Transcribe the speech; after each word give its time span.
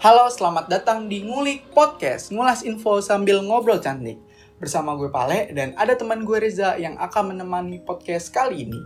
Halo, 0.00 0.32
selamat 0.32 0.72
datang 0.72 1.12
di 1.12 1.20
Ngulik 1.20 1.76
Podcast, 1.76 2.32
ngulas 2.32 2.64
info 2.64 3.04
sambil 3.04 3.44
ngobrol 3.44 3.84
cantik. 3.84 4.16
Bersama 4.56 4.96
gue 4.96 5.12
Pale 5.12 5.52
dan 5.52 5.76
ada 5.76 5.92
teman 5.92 6.24
gue 6.24 6.40
Reza 6.40 6.72
yang 6.80 6.96
akan 6.96 7.36
menemani 7.36 7.84
podcast 7.84 8.32
kali 8.32 8.64
ini. 8.64 8.80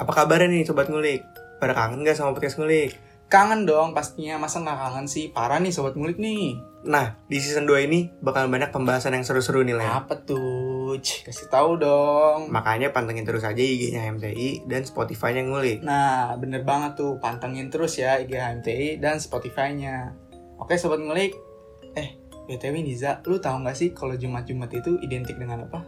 Apa 0.00 0.24
kabarnya 0.24 0.48
nih 0.48 0.64
Sobat 0.64 0.88
Ngulik? 0.88 1.20
Pada 1.60 1.76
kangen 1.76 2.00
gak 2.00 2.16
sama 2.16 2.32
podcast 2.32 2.56
Ngulik? 2.56 2.96
Kangen 3.28 3.68
dong 3.68 3.92
pastinya, 3.92 4.40
masa 4.40 4.64
nggak 4.64 4.78
kangen 4.80 5.04
sih? 5.04 5.28
Parah 5.36 5.60
nih 5.60 5.68
Sobat 5.68 6.00
Ngulik 6.00 6.16
nih. 6.16 6.56
Nah, 6.88 7.20
di 7.28 7.36
season 7.44 7.68
2 7.68 7.84
ini 7.84 8.08
bakal 8.24 8.48
banyak 8.48 8.72
pembahasan 8.72 9.12
yang 9.12 9.24
seru-seru 9.28 9.68
nih, 9.68 9.76
Le. 9.76 9.84
Apa 9.84 10.24
tuh? 10.24 10.96
Cih, 10.96 11.28
kasih 11.28 11.52
tahu 11.52 11.76
dong. 11.76 12.48
Makanya 12.48 12.88
pantengin 12.92 13.28
terus 13.28 13.44
aja 13.44 13.60
IG-nya 13.60 14.08
MTI 14.16 14.64
dan 14.64 14.88
Spotify-nya 14.88 15.44
Ngulik. 15.44 15.84
Nah, 15.84 16.36
bener 16.40 16.64
banget 16.64 16.96
tuh. 17.00 17.20
Pantengin 17.20 17.68
terus 17.68 18.00
ya 18.00 18.16
IG 18.16 18.32
HMTI 18.36 19.00
dan 19.00 19.20
Spotify-nya. 19.20 20.23
Oke 20.58 20.78
Sobat 20.78 21.02
Ngulik. 21.02 21.34
Eh, 21.94 22.18
BTW 22.46 22.84
Niza, 22.84 23.24
lu 23.24 23.40
tahu 23.40 23.64
nggak 23.64 23.76
sih 23.76 23.88
kalau 23.96 24.14
Jumat-Jumat 24.14 24.70
itu 24.74 25.00
identik 25.00 25.40
dengan 25.40 25.64
apa? 25.64 25.80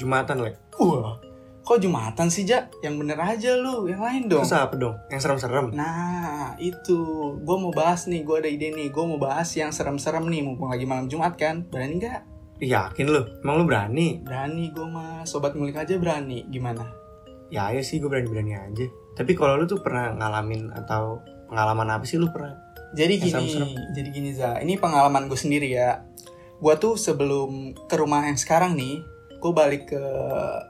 Jumatan, 0.00 0.40
Le. 0.40 0.56
Wah, 0.80 1.20
kok 1.60 1.78
Jumatan 1.78 2.32
sih, 2.32 2.48
Ja? 2.48 2.72
Yang 2.80 2.94
bener 3.04 3.18
aja 3.20 3.52
lu, 3.60 3.84
yang 3.86 4.00
lain 4.00 4.24
dong. 4.26 4.40
Terus 4.42 4.56
apa 4.56 4.74
dong? 4.74 4.96
Yang 5.12 5.20
serem-serem? 5.28 5.66
Nah, 5.76 6.56
itu. 6.56 6.98
Gue 7.44 7.56
mau 7.60 7.68
bahas 7.70 8.08
nih, 8.08 8.24
gue 8.24 8.36
ada 8.40 8.48
ide 8.48 8.72
nih. 8.72 8.88
Gue 8.88 9.04
mau 9.04 9.20
bahas 9.20 9.52
yang 9.52 9.68
serem-serem 9.68 10.24
nih, 10.32 10.40
mumpung 10.40 10.72
lagi 10.72 10.88
malam 10.88 11.12
Jumat 11.12 11.36
kan. 11.36 11.68
Berani 11.68 12.00
nggak? 12.00 12.20
Yakin 12.62 13.06
lu? 13.10 13.22
Emang 13.44 13.60
lu 13.60 13.64
berani? 13.68 14.22
Berani 14.24 14.72
gue 14.72 14.86
mah. 14.86 15.28
Sobat 15.28 15.52
Ngulik 15.52 15.76
aja 15.76 15.98
berani. 16.00 16.48
Gimana? 16.48 16.88
Ya 17.52 17.68
ayo 17.68 17.84
sih, 17.84 18.00
gue 18.00 18.08
berani-berani 18.08 18.56
aja. 18.56 18.86
Tapi 19.12 19.36
kalau 19.36 19.60
lu 19.60 19.68
tuh 19.68 19.84
pernah 19.84 20.16
ngalamin 20.16 20.72
atau 20.72 21.20
pengalaman 21.52 22.00
apa 22.00 22.04
sih 22.08 22.16
lu 22.16 22.32
pernah? 22.32 22.56
Jadi 22.92 23.14
gini, 23.16 23.32
serem-serem. 23.32 23.70
jadi 23.96 24.08
gini 24.12 24.30
Za. 24.36 24.60
Ini 24.60 24.76
pengalaman 24.76 25.24
gue 25.26 25.38
sendiri 25.38 25.72
ya. 25.72 26.04
Gue 26.60 26.76
tuh 26.76 27.00
sebelum 27.00 27.72
ke 27.88 27.96
rumah 27.96 28.28
yang 28.28 28.36
sekarang 28.36 28.76
nih, 28.76 29.00
gue 29.40 29.52
balik 29.52 29.90
ke 29.90 30.02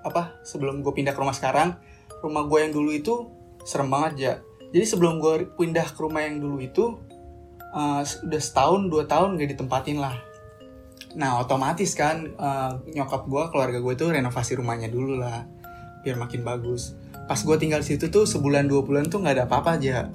apa? 0.06 0.38
Sebelum 0.46 0.80
gue 0.86 0.92
pindah 0.94 1.12
ke 1.12 1.20
rumah 1.20 1.34
sekarang, 1.34 1.74
rumah 2.22 2.46
gue 2.46 2.58
yang 2.62 2.72
dulu 2.72 2.94
itu 2.94 3.26
serem 3.66 3.90
banget 3.90 4.14
ya. 4.16 4.34
Jadi 4.72 4.86
sebelum 4.86 5.18
gue 5.18 5.52
pindah 5.58 5.84
ke 5.92 6.00
rumah 6.00 6.22
yang 6.24 6.38
dulu 6.38 6.62
itu, 6.62 6.96
eh, 7.74 8.02
udah 8.06 8.40
setahun 8.40 8.88
dua 8.88 9.04
tahun 9.10 9.36
gak 9.36 9.58
ditempatin 9.58 9.98
lah. 9.98 10.16
Nah 11.18 11.42
otomatis 11.42 11.92
kan 11.98 12.30
eh, 12.32 12.70
nyokap 12.94 13.26
gue, 13.26 13.42
keluarga 13.50 13.82
gue 13.82 13.94
tuh 13.98 14.14
renovasi 14.14 14.56
rumahnya 14.56 14.88
dulu 14.88 15.18
lah, 15.18 15.44
biar 16.06 16.16
makin 16.16 16.46
bagus. 16.46 16.94
Pas 17.26 17.36
gue 17.36 17.56
tinggal 17.58 17.82
di 17.82 17.92
situ 17.98 18.08
tuh 18.08 18.24
sebulan 18.24 18.70
dua 18.70 18.86
bulan 18.86 19.10
tuh 19.10 19.20
nggak 19.20 19.42
ada 19.42 19.44
apa-apa 19.50 19.76
aja 19.76 20.08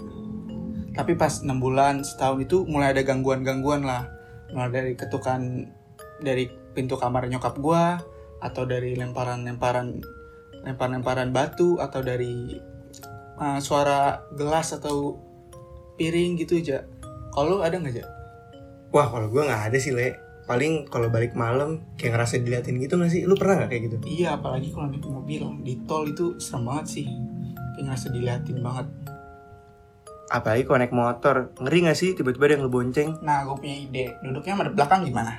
tapi 0.97 1.13
pas 1.13 1.46
6 1.46 1.46
bulan 1.62 2.02
setahun 2.02 2.41
itu 2.41 2.66
mulai 2.66 2.91
ada 2.91 3.06
gangguan-gangguan 3.06 3.85
lah 3.85 4.09
mulai 4.50 4.74
dari 4.74 4.91
ketukan 4.97 5.69
dari 6.25 6.50
pintu 6.74 6.97
kamar 6.97 7.30
nyokap 7.30 7.62
gua 7.62 8.02
atau 8.41 8.66
dari 8.66 8.97
lemparan-lemparan 8.97 10.02
lempar-lemparan 10.66 11.30
batu 11.30 11.78
atau 11.78 12.02
dari 12.02 12.58
uh, 13.38 13.62
suara 13.62 14.25
gelas 14.34 14.74
atau 14.74 15.22
piring 16.02 16.38
gitu 16.41 16.58
aja 16.58 16.85
kalau 17.29 17.62
ada 17.62 17.78
nggak 17.78 18.02
aja 18.02 18.06
Wah, 18.88 19.12
kalau 19.12 19.28
gue 19.28 19.44
nggak 19.44 19.68
ada 19.68 19.78
sih, 19.84 19.91
Le. 19.91 20.16
Paling 20.47 20.88
kalau 20.88 21.12
balik 21.12 21.35
malam 21.35 21.84
kayak 22.00 22.16
ngerasa 22.16 22.40
diliatin 22.40 22.79
gitu 22.79 22.96
gak 22.96 23.12
sih? 23.12 23.28
Lu 23.28 23.35
pernah 23.35 23.59
nggak 23.59 23.69
kayak 23.69 23.84
gitu? 23.84 23.97
iya 24.08 24.40
apalagi 24.40 24.72
kalau 24.72 24.88
naik 24.88 25.03
mobil 25.03 25.44
di 25.59 25.75
tol 25.84 26.08
itu 26.08 26.40
serem 26.40 26.72
banget 26.72 26.85
sih 26.88 27.08
kayak 27.75 27.84
ngerasa 27.84 28.08
diliatin 28.16 28.58
banget 28.64 28.88
Apalagi 30.28 30.64
kalau 30.64 30.78
naik 30.78 30.92
motor. 30.92 31.56
Ngeri 31.58 31.88
gak 31.88 31.96
sih 31.96 32.12
tiba-tiba 32.12 32.46
ada 32.46 32.54
yang 32.54 32.64
ngebonceng? 32.66 33.10
nah 33.20 33.44
gue 33.44 33.56
punya 33.56 33.78
ide 33.78 34.06
duduknya 34.22 34.54
madep 34.54 34.74
belakang 34.74 35.02
gimana 35.04 35.34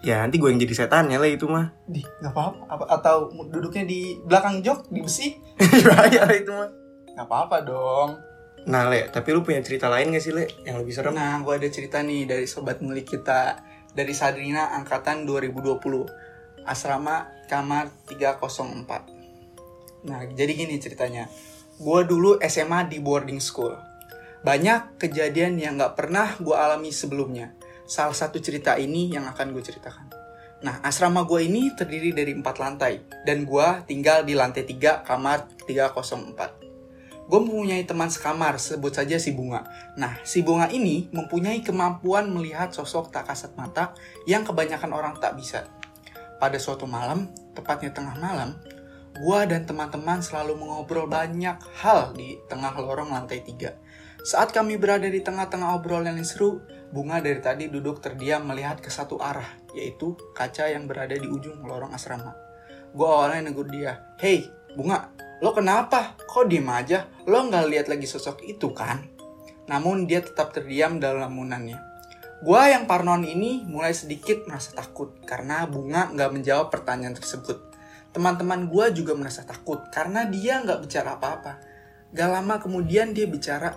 Ya 0.00 0.20
nanti 0.20 0.36
gue 0.36 0.46
yang 0.46 0.58
jadi 0.58 0.74
setannya 0.78 1.16
lah 1.16 1.26
itu 1.26 1.44
mah. 1.44 1.72
di 1.84 2.04
nggak 2.20 2.28
apa-apa 2.30 2.60
apa 2.68 2.84
atau 2.92 3.16
duduknya 3.46 3.84
di 3.84 4.20
belakang 4.20 4.60
jok 4.60 4.88
di 4.88 5.00
besi 5.00 5.32
Bahaya 5.80 6.24
lah 6.28 6.36
itu 6.36 6.50
mah. 6.50 6.68
nggak 7.10 7.24
apa-apa 7.24 7.56
dong 7.62 8.10
Nah, 8.64 8.88
Le, 8.88 9.08
tapi 9.08 9.28
lu 9.28 9.40
punya 9.40 9.60
cerita 9.60 9.92
lain 9.92 10.08
gak 10.08 10.20
sih, 10.20 10.32
Le? 10.32 10.48
Yang 10.64 10.76
lebih 10.80 10.92
serem? 10.94 11.12
Nah, 11.12 11.36
gue 11.38 11.52
ada 11.52 11.68
cerita 11.68 12.00
nih 12.00 12.24
dari 12.24 12.44
sobat 12.44 12.80
ngulik 12.80 13.04
kita 13.06 13.60
dari 13.92 14.08
Sadrina 14.10 14.72
angkatan 14.72 15.28
2020. 15.28 15.84
Asrama 16.64 17.28
kamar 17.44 17.92
304. 18.08 18.88
Nah, 20.02 20.20
jadi 20.32 20.52
gini 20.54 20.76
ceritanya. 20.76 21.28
Gue 21.76 22.04
dulu 22.04 22.40
SMA 22.40 22.88
di 22.88 22.98
boarding 22.98 23.36
school. 23.36 23.76
Banyak 24.44 25.00
kejadian 25.00 25.56
yang 25.56 25.80
gak 25.80 25.96
pernah 25.96 26.36
gue 26.36 26.52
alami 26.52 26.92
sebelumnya. 26.92 27.56
Salah 27.88 28.12
satu 28.12 28.36
cerita 28.44 28.76
ini 28.76 29.08
yang 29.08 29.24
akan 29.24 29.56
gue 29.56 29.64
ceritakan. 29.64 30.12
Nah, 30.60 30.84
asrama 30.84 31.24
gue 31.24 31.48
ini 31.48 31.72
terdiri 31.72 32.12
dari 32.12 32.36
empat 32.36 32.60
lantai. 32.60 33.24
Dan 33.24 33.48
gue 33.48 33.68
tinggal 33.88 34.28
di 34.28 34.36
lantai 34.36 34.68
3 34.68 35.00
kamar 35.00 35.48
304 35.64 36.64
gue 37.24 37.40
mempunyai 37.40 37.88
teman 37.88 38.12
sekamar, 38.12 38.60
sebut 38.60 38.92
saja 38.92 39.16
si 39.16 39.32
Bunga. 39.32 39.64
Nah, 39.96 40.20
si 40.28 40.44
Bunga 40.44 40.68
ini 40.68 41.08
mempunyai 41.08 41.64
kemampuan 41.64 42.28
melihat 42.28 42.68
sosok 42.76 43.08
tak 43.08 43.32
kasat 43.32 43.56
mata 43.56 43.96
yang 44.28 44.44
kebanyakan 44.44 44.92
orang 44.92 45.16
tak 45.16 45.32
bisa. 45.40 45.64
Pada 46.36 46.60
suatu 46.60 46.84
malam, 46.84 47.32
tepatnya 47.56 47.96
tengah 47.96 48.20
malam, 48.20 48.60
gue 49.16 49.40
dan 49.48 49.64
teman-teman 49.64 50.20
selalu 50.20 50.60
mengobrol 50.60 51.08
banyak 51.08 51.56
hal 51.80 52.12
di 52.12 52.36
tengah 52.44 52.76
lorong 52.76 53.08
lantai 53.08 53.40
3. 53.40 53.72
Saat 54.24 54.56
kami 54.56 54.80
berada 54.80 55.04
di 55.04 55.20
tengah-tengah 55.20 55.76
obrolan 55.76 56.16
yang 56.16 56.24
seru, 56.24 56.64
Bunga 56.88 57.20
dari 57.20 57.44
tadi 57.44 57.68
duduk 57.68 58.00
terdiam 58.00 58.48
melihat 58.48 58.80
ke 58.80 58.88
satu 58.88 59.20
arah, 59.20 59.60
yaitu 59.76 60.16
kaca 60.32 60.64
yang 60.64 60.88
berada 60.88 61.12
di 61.12 61.28
ujung 61.28 61.60
lorong 61.60 61.92
asrama. 61.92 62.32
Gue 62.96 63.04
awalnya 63.04 63.52
negur 63.52 63.68
dia, 63.68 64.00
Hey, 64.16 64.48
Bunga, 64.72 65.12
lo 65.44 65.52
kenapa? 65.52 66.16
Kok 66.24 66.48
diem 66.48 66.64
aja? 66.72 67.04
Lo 67.28 67.44
nggak 67.44 67.68
lihat 67.68 67.86
lagi 67.92 68.08
sosok 68.08 68.40
itu 68.48 68.72
kan? 68.72 69.04
Namun 69.68 70.08
dia 70.08 70.24
tetap 70.24 70.56
terdiam 70.56 70.96
dalam 70.96 71.28
lamunannya. 71.28 71.76
Gua 72.40 72.68
yang 72.68 72.88
parnon 72.88 73.28
ini 73.28 73.60
mulai 73.68 73.92
sedikit 73.92 74.48
merasa 74.48 74.72
takut 74.72 75.20
karena 75.28 75.68
Bunga 75.68 76.08
nggak 76.16 76.30
menjawab 76.32 76.72
pertanyaan 76.72 77.12
tersebut. 77.12 77.60
Teman-teman 78.16 78.72
gua 78.72 78.88
juga 78.88 79.12
merasa 79.12 79.44
takut 79.44 79.84
karena 79.92 80.24
dia 80.24 80.64
nggak 80.64 80.80
bicara 80.80 81.20
apa-apa. 81.20 81.52
Gak 82.14 82.30
lama 82.30 82.62
kemudian 82.62 83.10
dia 83.10 83.26
bicara, 83.26 83.74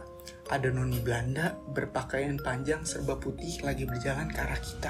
ada 0.48 0.72
noni 0.72 1.00
Belanda 1.04 1.60
berpakaian 1.72 2.40
panjang 2.40 2.88
serba 2.88 3.20
putih 3.20 3.60
lagi 3.64 3.84
berjalan 3.84 4.32
ke 4.32 4.40
arah 4.40 4.60
kita. 4.60 4.90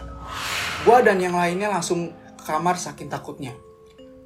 Gua 0.86 1.02
dan 1.02 1.18
yang 1.18 1.34
lainnya 1.34 1.74
langsung 1.74 2.14
ke 2.14 2.44
kamar 2.46 2.78
saking 2.78 3.10
takutnya. 3.10 3.58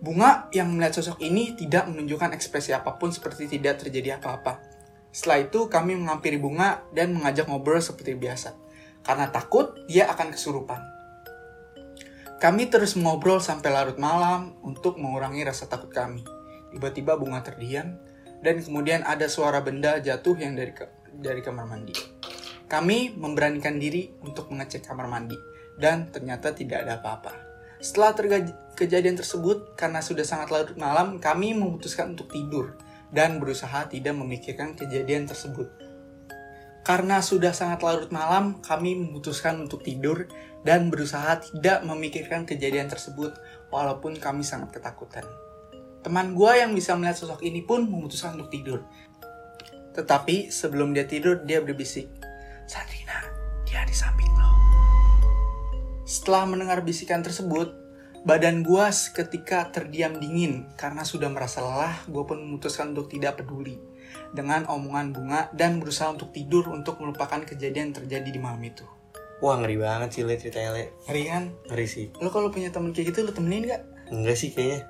Bunga 0.01 0.50
yang 0.50 0.74
melihat 0.74 0.98
sosok 0.98 1.22
ini 1.22 1.54
tidak 1.54 1.86
menunjukkan 1.86 2.33
ekspresi 2.33 2.74
apa 2.74 2.98
pun 2.98 3.13
seperti 3.13 3.45
tidak 3.45 3.86
terjadi 3.86 4.18
apa-apa. 4.18 4.57
Setelah 5.13 5.45
itu 5.45 5.69
kami 5.69 5.94
menghampiri 5.94 6.42
Bunga 6.42 6.81
dan 6.89 7.13
mengajak 7.13 7.45
ngobrol 7.45 7.77
seperti 7.77 8.18
biasa. 8.18 8.57
Karena 9.06 9.30
takut, 9.30 9.77
dia 9.86 10.10
akan 10.10 10.34
kesurupan. 10.34 10.81
Kami 12.42 12.74
terus 12.74 12.98
mengobrol 12.98 13.38
sampai 13.38 13.69
larut 13.69 14.01
malam 14.01 14.57
untuk 14.66 14.98
mengurangi 14.98 15.45
rasa 15.45 15.69
takut 15.69 15.94
kami. 15.94 16.25
Tiba-tiba 16.74 17.13
Bunga 17.13 17.45
terdiam 17.45 18.01
dan 18.42 18.57
kemudian 18.57 19.06
ada 19.06 19.30
suara 19.30 19.62
benda 19.62 20.01
jatuh 20.01 20.34
yang 20.34 20.57
dari 20.57 20.74
ke- 20.74 21.00
dari 21.16 21.44
kamar 21.44 21.68
mandi. 21.68 21.94
Kami 22.72 23.16
memberanikan 23.19 23.75
diri 23.75 24.08
untuk 24.24 24.48
mengecek 24.48 24.88
kamar 24.88 25.12
mandi 25.12 25.36
dan 25.75 26.08
ternyata 26.08 26.56
tidak 26.56 26.88
ada 26.88 27.04
apa-apa. 27.04 27.52
Setelah 27.81 28.13
kejadian 28.78 29.18
tersebut, 29.18 29.74
karena 29.74 30.06
sudah 30.06 30.22
sangat 30.22 30.54
larut 30.54 30.78
malam, 30.78 31.18
kami 31.18 31.58
memutuskan 31.58 32.13
untuk 32.13 32.30
tidur 32.30 32.78
dan 33.10 33.42
berusaha 33.42 33.90
tidak 33.90 34.13
memikirkan 34.13 34.78
kejadian 34.78 35.25
tersebut. 35.25 35.68
Karena 36.86 37.22
sudah 37.22 37.54
sangat 37.54 37.81
larut 37.81 38.13
malam, 38.13 38.62
kami 38.62 38.98
memutuskan 38.98 39.66
untuk 39.66 39.81
tidur 39.81 40.30
dan 40.62 40.94
berusaha 40.94 41.42
tidak 41.42 41.81
memikirkan 41.81 42.46
kejadian 42.46 42.90
tersebut 42.90 43.34
walaupun 43.74 44.18
kami 44.18 44.46
sangat 44.46 44.78
ketakutan. 44.78 45.25
Teman 46.02 46.34
gua 46.34 46.58
yang 46.58 46.74
bisa 46.74 46.98
melihat 46.98 47.18
sosok 47.22 47.46
ini 47.46 47.62
pun 47.62 47.86
memutuskan 47.86 48.38
untuk 48.38 48.50
tidur. 48.50 48.81
Tetapi 49.91 50.51
sebelum 50.51 50.95
dia 50.95 51.03
tidur, 51.03 51.43
dia 51.43 51.59
berbisik, 51.59 52.07
Sandrina, 52.67 53.27
dia 53.67 53.83
di 53.83 53.95
samping 53.95 54.31
lo. 54.39 54.51
Setelah 56.07 56.47
mendengar 56.47 56.83
bisikan 56.83 57.19
tersebut, 57.19 57.71
badan 58.23 58.63
gua 58.63 58.91
seketika 58.91 59.67
terdiam 59.71 60.19
dingin 60.19 60.71
karena 60.79 61.03
sudah 61.03 61.27
merasa 61.27 61.59
lelah. 61.59 61.95
Gue 62.07 62.23
pun 62.23 62.39
memutuskan 62.39 62.95
untuk 62.95 63.11
tidak 63.11 63.43
peduli 63.43 63.79
dengan 64.31 64.67
omongan 64.67 65.11
bunga 65.11 65.41
dan 65.51 65.79
berusaha 65.79 66.11
untuk 66.11 66.31
tidur 66.31 66.71
untuk 66.71 66.99
melupakan 66.99 67.43
kejadian 67.43 67.91
yang 67.91 67.97
terjadi 68.03 68.29
di 68.31 68.39
malam 68.39 68.63
itu. 68.63 68.88
Wah 69.41 69.57
ngeri 69.57 69.81
banget 69.81 70.09
sih 70.13 70.21
le 70.21 70.38
ceritanya 70.38 70.69
le 70.69 70.93
Ngeri 71.09 71.23
kan? 71.25 71.43
Ngeri 71.65 71.88
sih 71.89 72.05
Lo 72.21 72.29
kalau 72.29 72.53
punya 72.53 72.69
temen 72.69 72.93
kayak 72.93 73.09
gitu 73.09 73.25
lo 73.25 73.33
temenin 73.33 73.65
gak? 73.65 73.81
Enggak 74.13 74.38
sih 74.38 74.53
kayaknya 74.53 74.85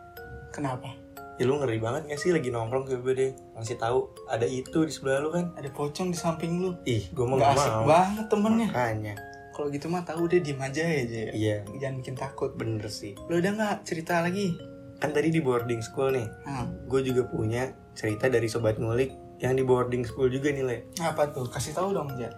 Kenapa? 0.51 1.00
Ya 1.41 1.49
lu 1.49 1.57
ngeri 1.57 1.81
banget 1.81 2.05
gak 2.05 2.21
sih 2.21 2.29
lagi 2.29 2.53
nongkrong 2.53 2.85
ke 2.85 3.01
BBD 3.01 3.33
Ngasih 3.57 3.81
tahu 3.81 4.13
ada 4.29 4.45
itu 4.45 4.85
di 4.85 4.93
sebelah 4.93 5.17
lu 5.17 5.33
kan? 5.33 5.49
Ada 5.57 5.73
pocong 5.73 6.13
di 6.13 6.17
samping 6.19 6.61
lu. 6.61 6.77
Ih 6.85 7.09
gue 7.09 7.25
mau 7.25 7.33
Gak 7.35 7.57
asik 7.57 7.73
mau. 7.73 7.85
banget 7.89 8.25
temennya. 8.29 8.67
Makanya. 8.69 9.13
Kalau 9.51 9.67
gitu 9.67 9.89
mah 9.89 10.05
tahu 10.05 10.21
deh 10.27 10.37
diem 10.37 10.61
aja 10.61 10.85
aja 10.85 11.17
ya 11.27 11.31
Iya. 11.33 11.57
Jangan 11.75 11.95
bikin 11.97 12.13
takut. 12.13 12.53
Bener 12.53 12.85
sih. 12.85 13.17
Lo 13.25 13.41
udah 13.41 13.51
gak 13.51 13.89
cerita 13.89 14.21
lagi? 14.21 14.53
Kan 15.01 15.09
tadi 15.09 15.33
di 15.33 15.41
boarding 15.41 15.81
school 15.81 16.13
nih. 16.13 16.29
Nah, 16.45 16.69
Gue 16.85 17.01
juga 17.01 17.25
punya 17.25 17.65
cerita 17.91 18.29
dari 18.29 18.45
sobat 18.45 18.77
ngulik 18.77 19.09
Yang 19.37 19.53
di 19.57 19.63
boarding 19.65 20.03
school 20.05 20.29
juga 20.29 20.53
nih 20.53 20.61
le. 20.61 20.77
Apa 21.01 21.33
tuh? 21.33 21.49
Kasih 21.49 21.73
tahu 21.73 21.89
dong, 21.91 22.13
Ja. 22.15 22.29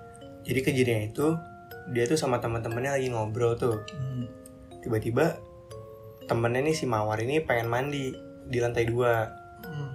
Jadi 0.41 0.63
kejadian 0.63 1.11
itu 1.11 1.35
Dia 1.91 2.07
tuh 2.07 2.15
sama 2.15 2.39
teman-temannya 2.39 2.95
lagi 2.95 3.11
ngobrol 3.11 3.59
tuh. 3.59 3.83
Hmm. 3.91 4.31
Tiba-tiba 4.79 5.35
Temennya 6.23 6.63
nih 6.63 6.71
si 6.71 6.87
Mawar 6.87 7.19
ini 7.19 7.43
pengen 7.43 7.67
mandi 7.67 8.15
Di 8.47 8.57
lantai 8.59 8.83
dua. 8.87 9.27
Hmm. 9.63 9.91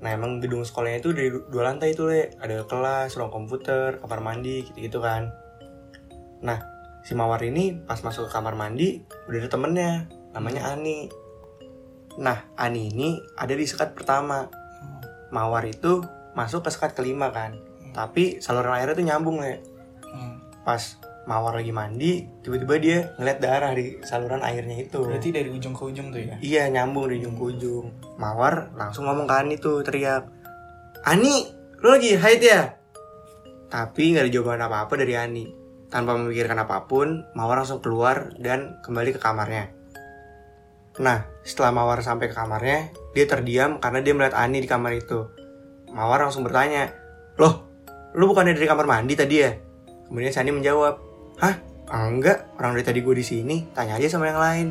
Nah 0.00 0.10
emang 0.16 0.40
gedung 0.40 0.64
sekolahnya 0.64 1.04
itu 1.04 1.10
dari 1.12 1.28
du- 1.28 1.46
dua 1.50 1.70
lantai 1.70 1.92
itu 1.92 2.08
le. 2.08 2.34
Ada 2.40 2.64
kelas, 2.64 3.16
ruang 3.18 3.32
komputer, 3.32 4.00
kamar 4.00 4.20
mandi 4.24 4.64
gitu-gitu 4.64 5.02
kan. 5.02 5.34
Nah 6.40 6.58
si 7.04 7.12
Mawar 7.16 7.40
ini 7.44 7.76
pas 7.80 8.00
masuk 8.04 8.28
ke 8.28 8.30
kamar 8.36 8.52
mandi 8.60 9.00
Udah 9.24 9.40
ada 9.40 9.48
temennya 9.48 9.90
Namanya 10.32 10.72
Ani. 10.72 11.10
Nah 12.20 12.48
Ani 12.56 12.92
ini 12.92 13.18
ada 13.36 13.52
di 13.52 13.66
sekat 13.66 13.92
pertama. 13.92 14.46
Hmm. 14.46 15.00
Mawar 15.34 15.66
itu 15.66 16.00
masuk 16.32 16.64
ke 16.64 16.70
sekat 16.72 16.94
kelima 16.94 17.34
kan. 17.34 17.58
Tapi 17.90 18.38
saluran 18.38 18.78
airnya 18.78 18.94
tuh 18.94 19.06
nyambung 19.06 19.42
le. 19.42 19.60
Hmm. 20.06 20.38
Pas 20.62 20.96
Mawar 21.28 21.60
lagi 21.60 21.68
mandi 21.68 22.24
Tiba-tiba 22.40 22.74
dia 22.80 22.98
ngeliat 23.20 23.38
darah 23.44 23.72
di 23.76 24.00
saluran 24.00 24.40
airnya 24.40 24.80
itu 24.80 25.04
Berarti 25.04 25.28
dari 25.28 25.52
ujung 25.52 25.76
ke 25.76 25.82
ujung 25.84 26.08
tuh 26.08 26.20
ya? 26.20 26.36
Iya 26.40 26.62
nyambung 26.72 27.08
dari 27.08 27.20
ujung 27.20 27.36
ke 27.36 27.44
ujung 27.56 27.86
Mawar 28.16 28.72
langsung 28.72 29.04
ngomong 29.04 29.28
ke 29.28 29.34
Ani 29.36 29.54
tuh 29.60 29.84
teriak 29.84 30.24
Ani 31.04 31.44
lu 31.80 31.88
lagi 31.92 32.16
haid 32.16 32.40
ya? 32.40 32.60
Tapi 33.68 34.16
nggak 34.16 34.26
ada 34.26 34.32
jawaban 34.32 34.64
apa-apa 34.64 34.94
dari 34.96 35.14
Ani 35.16 35.44
Tanpa 35.92 36.16
memikirkan 36.16 36.56
apa 36.56 36.88
pun 36.88 37.28
Mawar 37.36 37.60
langsung 37.60 37.84
keluar 37.84 38.32
dan 38.40 38.80
kembali 38.80 39.16
ke 39.16 39.20
kamarnya 39.20 39.68
Nah 41.04 41.28
setelah 41.44 41.72
Mawar 41.72 42.00
sampai 42.00 42.32
ke 42.32 42.34
kamarnya 42.34 42.90
Dia 43.12 43.28
terdiam 43.28 43.76
karena 43.76 44.00
dia 44.00 44.16
melihat 44.16 44.40
Ani 44.40 44.64
di 44.64 44.68
kamar 44.68 44.96
itu 44.96 45.28
Mawar 45.92 46.24
langsung 46.24 46.48
bertanya 46.48 46.90
Loh 47.36 47.70
lu 48.10 48.26
bukannya 48.26 48.58
dari 48.58 48.66
kamar 48.66 48.86
mandi 48.90 49.14
tadi 49.14 49.36
ya? 49.38 49.54
Kemudian 50.10 50.34
Sani 50.34 50.50
menjawab 50.50 51.09
Hah? 51.40 51.54
Enggak, 51.90 52.46
orang 52.60 52.78
dari 52.78 52.84
tadi 52.86 53.00
gue 53.02 53.14
di 53.16 53.26
sini. 53.26 53.56
Tanya 53.74 53.98
aja 53.98 54.06
sama 54.06 54.30
yang 54.30 54.38
lain. 54.38 54.66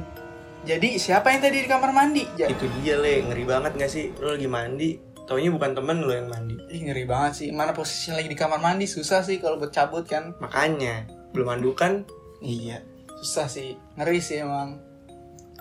Jadi 0.63 0.95
siapa 1.01 1.33
yang 1.33 1.41
tadi 1.43 1.65
di 1.65 1.67
kamar 1.67 1.91
mandi? 1.91 2.23
Ja? 2.37 2.47
Itu 2.47 2.69
dia 2.79 2.95
le, 2.95 3.25
ngeri 3.27 3.43
banget 3.43 3.75
gak 3.75 3.91
sih? 3.91 4.13
Lo 4.21 4.35
lagi 4.35 4.47
mandi, 4.47 4.99
taunya 5.27 5.51
bukan 5.51 5.71
temen 5.75 6.03
lo 6.03 6.11
yang 6.15 6.29
mandi. 6.31 6.55
Ih, 6.71 6.87
ngeri 6.87 7.03
banget 7.03 7.31
sih. 7.43 7.49
Mana 7.51 7.75
posisinya 7.75 8.21
lagi 8.21 8.29
di 8.31 8.37
kamar 8.39 8.59
mandi 8.61 8.85
susah 8.87 9.23
sih 9.25 9.39
kalau 9.41 9.59
buat 9.59 9.71
cabut 9.73 10.07
kan? 10.07 10.35
Makanya, 10.39 11.09
belum 11.35 11.57
mandukan, 11.59 12.07
Iya, 12.39 12.79
susah 13.19 13.51
sih. 13.51 13.75
Ngeri 13.99 14.19
sih 14.23 14.39
emang. 14.39 14.79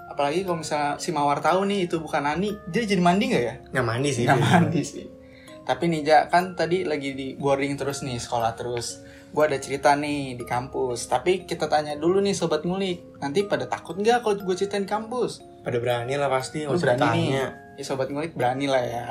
Apalagi 0.08 0.46
kalau 0.46 0.62
misalnya 0.62 0.94
si 1.02 1.10
Mawar 1.10 1.42
tahu 1.42 1.66
nih 1.66 1.90
itu 1.90 1.98
bukan 1.98 2.22
Ani, 2.22 2.54
dia 2.70 2.86
jadi 2.86 3.02
mandi 3.02 3.34
nggak 3.34 3.44
ya? 3.44 3.54
nggak 3.74 3.86
mandi 3.86 4.10
sih. 4.14 4.24
Nggak 4.24 4.40
mandi 4.40 4.82
sih. 4.86 5.06
Tapi 5.68 5.84
nih 5.92 6.00
Ja, 6.00 6.18
kan 6.32 6.56
tadi 6.56 6.88
lagi 6.88 7.12
di 7.12 7.36
boarding 7.36 7.76
terus 7.76 8.00
nih, 8.00 8.16
sekolah 8.16 8.56
terus. 8.56 9.04
Gue 9.28 9.44
ada 9.44 9.60
cerita 9.60 9.92
nih 9.92 10.40
di 10.40 10.44
kampus. 10.48 11.12
Tapi 11.12 11.44
kita 11.44 11.68
tanya 11.68 11.92
dulu 12.00 12.24
nih 12.24 12.32
sobat 12.32 12.64
ngulik. 12.64 13.20
Nanti 13.20 13.44
pada 13.44 13.68
takut 13.68 14.00
nggak 14.00 14.24
kalau 14.24 14.40
gue 14.40 14.56
cerita 14.56 14.80
di 14.80 14.88
kampus? 14.88 15.44
Pada 15.60 15.76
berani 15.76 16.16
lah 16.16 16.32
pasti, 16.32 16.64
Lu 16.64 16.80
berani 16.80 17.36
nih. 17.36 17.44
Ya 17.76 17.84
sobat 17.84 18.08
ngulik 18.08 18.32
berani 18.32 18.64
lah 18.64 18.80
ya. 18.80 19.04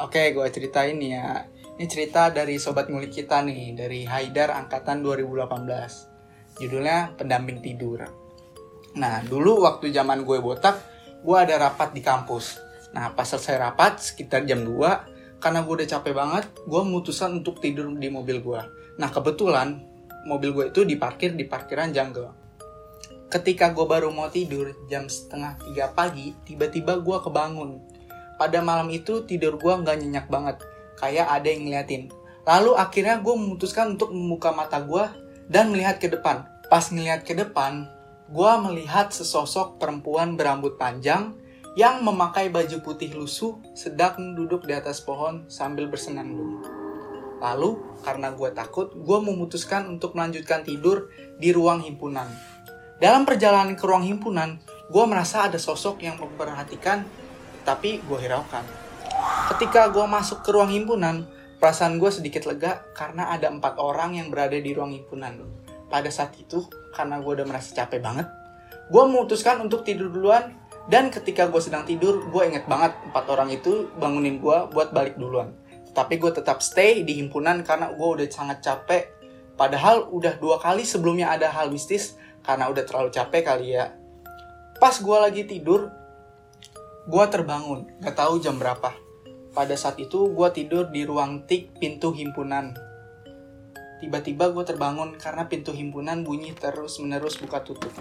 Oke, 0.00 0.32
gue 0.32 0.46
ceritain 0.48 0.96
nih 0.96 1.12
ya. 1.12 1.44
Ini 1.76 1.84
cerita 1.84 2.32
dari 2.32 2.56
sobat 2.56 2.88
ngulik 2.88 3.12
kita 3.12 3.44
nih, 3.44 3.76
dari 3.76 4.08
Haidar 4.08 4.56
angkatan 4.56 5.04
2018. 5.04 6.56
Judulnya 6.56 7.12
Pendamping 7.20 7.60
Tidur. 7.60 8.08
Nah, 8.96 9.24
dulu 9.24 9.64
waktu 9.64 9.92
zaman 9.92 10.24
gue 10.24 10.40
botak, 10.40 10.80
gue 11.20 11.36
ada 11.36 11.56
rapat 11.60 11.92
di 11.92 12.00
kampus. 12.00 12.60
Nah, 12.92 13.12
pas 13.16 13.24
selesai 13.24 13.56
rapat, 13.56 14.00
sekitar 14.00 14.44
jam 14.44 14.64
2, 14.64 15.11
karena 15.42 15.66
gue 15.66 15.74
udah 15.82 15.90
capek 15.90 16.14
banget, 16.14 16.44
gue 16.70 16.80
memutuskan 16.86 17.42
untuk 17.42 17.58
tidur 17.58 17.90
di 17.98 18.06
mobil 18.06 18.38
gue. 18.38 18.62
Nah, 19.02 19.10
kebetulan 19.10 19.82
mobil 20.22 20.54
gue 20.54 20.64
itu 20.70 20.86
diparkir 20.86 21.34
di 21.34 21.42
parkiran 21.42 21.90
jungle. 21.90 22.30
Ketika 23.26 23.74
gue 23.74 23.82
baru 23.82 24.14
mau 24.14 24.30
tidur 24.30 24.70
jam 24.86 25.10
setengah 25.10 25.58
tiga 25.66 25.90
pagi, 25.90 26.30
tiba-tiba 26.46 27.02
gue 27.02 27.18
kebangun. 27.18 27.82
Pada 28.38 28.62
malam 28.62 28.86
itu 28.94 29.26
tidur 29.26 29.58
gue 29.58 29.72
nggak 29.82 29.98
nyenyak 29.98 30.26
banget, 30.30 30.62
kayak 30.94 31.26
ada 31.26 31.48
yang 31.50 31.66
ngeliatin. 31.66 32.14
Lalu 32.46 32.78
akhirnya 32.78 33.18
gue 33.18 33.34
memutuskan 33.34 33.98
untuk 33.98 34.14
membuka 34.14 34.54
mata 34.54 34.78
gue 34.78 35.04
dan 35.50 35.74
melihat 35.74 35.98
ke 35.98 36.06
depan. 36.06 36.46
Pas 36.70 36.86
ngelihat 36.86 37.26
ke 37.26 37.34
depan, 37.34 37.90
gue 38.30 38.52
melihat 38.62 39.10
sesosok 39.10 39.82
perempuan 39.82 40.38
berambut 40.38 40.78
panjang 40.78 41.34
yang 41.72 42.04
memakai 42.04 42.52
baju 42.52 42.84
putih 42.84 43.16
lusuh 43.16 43.56
sedang 43.72 44.36
duduk 44.36 44.68
di 44.68 44.76
atas 44.76 45.00
pohon 45.00 45.48
sambil 45.48 45.88
bersenandung. 45.88 46.60
Lalu, 47.42 47.80
karena 48.06 48.30
gue 48.30 48.54
takut, 48.54 48.92
gue 48.94 49.18
memutuskan 49.18 49.88
untuk 49.90 50.14
melanjutkan 50.14 50.62
tidur 50.62 51.10
di 51.42 51.50
ruang 51.50 51.82
himpunan. 51.82 52.30
Dalam 53.02 53.26
perjalanan 53.26 53.74
ke 53.74 53.82
ruang 53.82 54.06
himpunan, 54.06 54.62
gue 54.86 55.04
merasa 55.10 55.50
ada 55.50 55.58
sosok 55.58 56.06
yang 56.06 56.22
memperhatikan, 56.22 57.02
tapi 57.66 57.98
gue 57.98 58.18
hiraukan. 58.20 58.62
Ketika 59.50 59.90
gue 59.90 60.06
masuk 60.06 60.46
ke 60.46 60.54
ruang 60.54 60.70
himpunan, 60.70 61.26
perasaan 61.58 61.98
gue 61.98 62.14
sedikit 62.14 62.46
lega 62.46 62.86
karena 62.94 63.34
ada 63.34 63.50
empat 63.50 63.80
orang 63.82 64.14
yang 64.14 64.30
berada 64.30 64.54
di 64.54 64.70
ruang 64.70 64.94
himpunan. 64.94 65.42
Pada 65.90 66.14
saat 66.14 66.38
itu, 66.38 66.62
karena 66.94 67.18
gue 67.18 67.32
udah 67.42 67.46
merasa 67.48 67.74
capek 67.74 67.98
banget, 67.98 68.30
gue 68.86 69.02
memutuskan 69.02 69.58
untuk 69.64 69.82
tidur 69.82 70.12
duluan. 70.14 70.61
Dan 70.90 71.14
ketika 71.14 71.46
gue 71.46 71.62
sedang 71.62 71.86
tidur, 71.86 72.26
gue 72.26 72.42
inget 72.42 72.66
banget 72.66 72.90
empat 73.06 73.24
orang 73.30 73.54
itu 73.54 73.86
bangunin 73.98 74.42
gue 74.42 74.58
buat 74.74 74.90
balik 74.90 75.14
duluan. 75.14 75.54
Tapi 75.92 76.18
gue 76.18 76.32
tetap 76.34 76.64
stay 76.64 77.06
di 77.06 77.22
himpunan 77.22 77.62
karena 77.62 77.94
gue 77.94 78.08
udah 78.18 78.26
sangat 78.32 78.64
capek. 78.64 79.12
Padahal 79.54 80.08
udah 80.10 80.40
dua 80.40 80.58
kali 80.58 80.82
sebelumnya 80.82 81.30
ada 81.30 81.52
hal 81.52 81.70
mistis 81.70 82.18
karena 82.42 82.66
udah 82.66 82.82
terlalu 82.82 83.14
capek 83.14 83.42
kali 83.46 83.78
ya. 83.78 83.94
Pas 84.82 84.98
gue 84.98 85.18
lagi 85.20 85.46
tidur, 85.46 85.92
gue 87.06 87.24
terbangun. 87.30 87.86
Gak 88.02 88.18
tahu 88.18 88.42
jam 88.42 88.58
berapa. 88.58 88.90
Pada 89.52 89.76
saat 89.76 90.00
itu 90.00 90.32
gue 90.32 90.48
tidur 90.50 90.88
di 90.88 91.04
ruang 91.06 91.44
tik 91.46 91.76
pintu 91.78 92.10
himpunan. 92.10 92.72
Tiba-tiba 94.02 94.50
gue 94.50 94.64
terbangun 94.66 95.14
karena 95.14 95.46
pintu 95.46 95.70
himpunan 95.70 96.26
bunyi 96.26 96.50
terus 96.58 96.98
menerus 96.98 97.38
buka 97.38 97.62
tutup. 97.62 97.92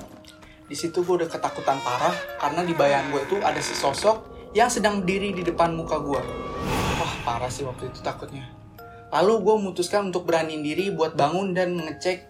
Di 0.71 0.79
situ 0.79 1.03
gue 1.03 1.19
udah 1.19 1.27
ketakutan 1.27 1.83
parah 1.83 2.15
karena 2.39 2.63
di 2.63 2.71
bayangan 2.71 3.11
gue 3.11 3.21
itu 3.27 3.35
ada 3.43 3.59
sesosok 3.59 4.23
yang 4.55 4.71
sedang 4.71 5.03
berdiri 5.03 5.35
di 5.35 5.43
depan 5.43 5.75
muka 5.75 5.99
gue. 5.99 6.21
Wah 6.95 7.13
parah 7.27 7.51
sih 7.51 7.67
waktu 7.67 7.91
itu 7.91 7.99
takutnya. 7.99 8.47
Lalu 9.11 9.43
gue 9.43 9.55
memutuskan 9.59 10.07
untuk 10.07 10.23
beraniin 10.23 10.63
diri 10.63 10.87
buat 10.95 11.19
bangun 11.19 11.51
dan 11.51 11.75
ngecek. 11.75 12.23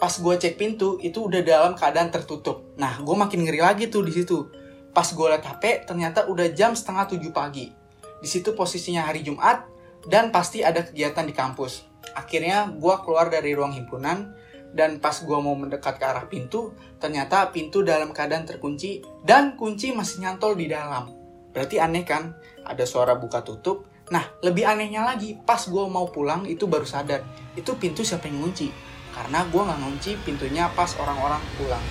Pas 0.00 0.08
gue 0.08 0.34
cek 0.40 0.56
pintu 0.56 0.96
itu 1.04 1.20
udah 1.20 1.44
dalam 1.44 1.76
keadaan 1.76 2.08
tertutup. 2.08 2.64
Nah 2.80 2.96
gue 2.96 3.12
makin 3.12 3.44
ngeri 3.44 3.60
lagi 3.60 3.84
tuh 3.92 4.00
di 4.08 4.16
situ. 4.16 4.48
Pas 4.96 5.04
gue 5.04 5.26
liat 5.28 5.44
HP 5.44 5.84
ternyata 5.84 6.24
udah 6.32 6.48
jam 6.48 6.72
setengah 6.72 7.12
tujuh 7.12 7.28
pagi. 7.28 7.76
Di 8.24 8.28
situ 8.28 8.56
posisinya 8.56 9.04
hari 9.04 9.20
Jumat 9.20 9.68
dan 10.08 10.32
pasti 10.32 10.64
ada 10.64 10.80
kegiatan 10.80 11.28
di 11.28 11.36
kampus. 11.36 11.84
Akhirnya 12.16 12.72
gue 12.72 12.94
keluar 13.04 13.28
dari 13.28 13.52
ruang 13.52 13.76
himpunan 13.76 14.32
dan 14.72 14.98
pas 14.98 15.14
gue 15.14 15.38
mau 15.38 15.52
mendekat 15.52 16.00
ke 16.00 16.04
arah 16.04 16.26
pintu, 16.26 16.72
ternyata 16.96 17.52
pintu 17.52 17.84
dalam 17.84 18.10
keadaan 18.10 18.48
terkunci 18.48 19.04
dan 19.24 19.54
kunci 19.54 19.92
masih 19.92 20.24
nyantol 20.24 20.56
di 20.56 20.68
dalam. 20.68 21.12
Berarti 21.52 21.76
aneh 21.76 22.02
kan? 22.02 22.32
Ada 22.64 22.88
suara 22.88 23.12
buka 23.16 23.44
tutup. 23.44 23.84
Nah, 24.08 24.24
lebih 24.40 24.64
anehnya 24.64 25.04
lagi, 25.04 25.36
pas 25.36 25.60
gue 25.68 25.84
mau 25.88 26.08
pulang 26.08 26.48
itu 26.48 26.64
baru 26.64 26.88
sadar. 26.88 27.22
Itu 27.56 27.76
pintu 27.76 28.02
siapa 28.02 28.28
yang 28.28 28.44
ngunci? 28.44 28.68
Karena 29.12 29.44
gue 29.44 29.60
nggak 29.60 29.80
ngunci 29.84 30.10
pintunya 30.24 30.72
pas 30.72 30.88
orang-orang 30.96 31.40
pulang. 31.60 31.84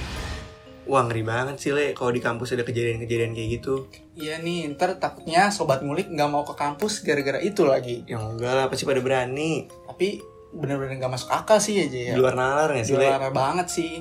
Wah 0.89 1.05
ngeri 1.05 1.21
banget 1.21 1.55
sih 1.61 1.69
le, 1.69 1.93
kalau 1.93 2.09
di 2.09 2.17
kampus 2.17 2.57
ada 2.57 2.65
kejadian-kejadian 2.65 3.37
kayak 3.37 3.49
gitu. 3.61 3.85
Iya 4.17 4.41
nih, 4.41 4.65
ntar 4.73 4.97
takutnya 4.97 5.53
sobat 5.53 5.85
ngulik 5.85 6.09
nggak 6.09 6.29
mau 6.33 6.41
ke 6.41 6.57
kampus 6.57 7.05
gara-gara 7.05 7.37
itu 7.37 7.61
lagi. 7.61 8.01
Ya 8.09 8.17
enggak 8.17 8.49
lah, 8.57 8.65
pasti 8.65 8.89
pada 8.89 8.97
berani. 8.97 9.69
Tapi 9.85 10.17
bener-bener 10.51 10.99
nggak 10.99 11.13
masuk 11.13 11.31
akal 11.31 11.57
sih 11.63 11.79
aja 11.79 11.99
ya. 12.11 12.15
Di 12.15 12.19
luar 12.19 12.35
nalar 12.35 12.69
gak 12.75 12.83
Di 12.83 12.91
sih 12.91 12.95
luar 12.95 13.31
banget 13.31 13.67
sih. 13.71 13.93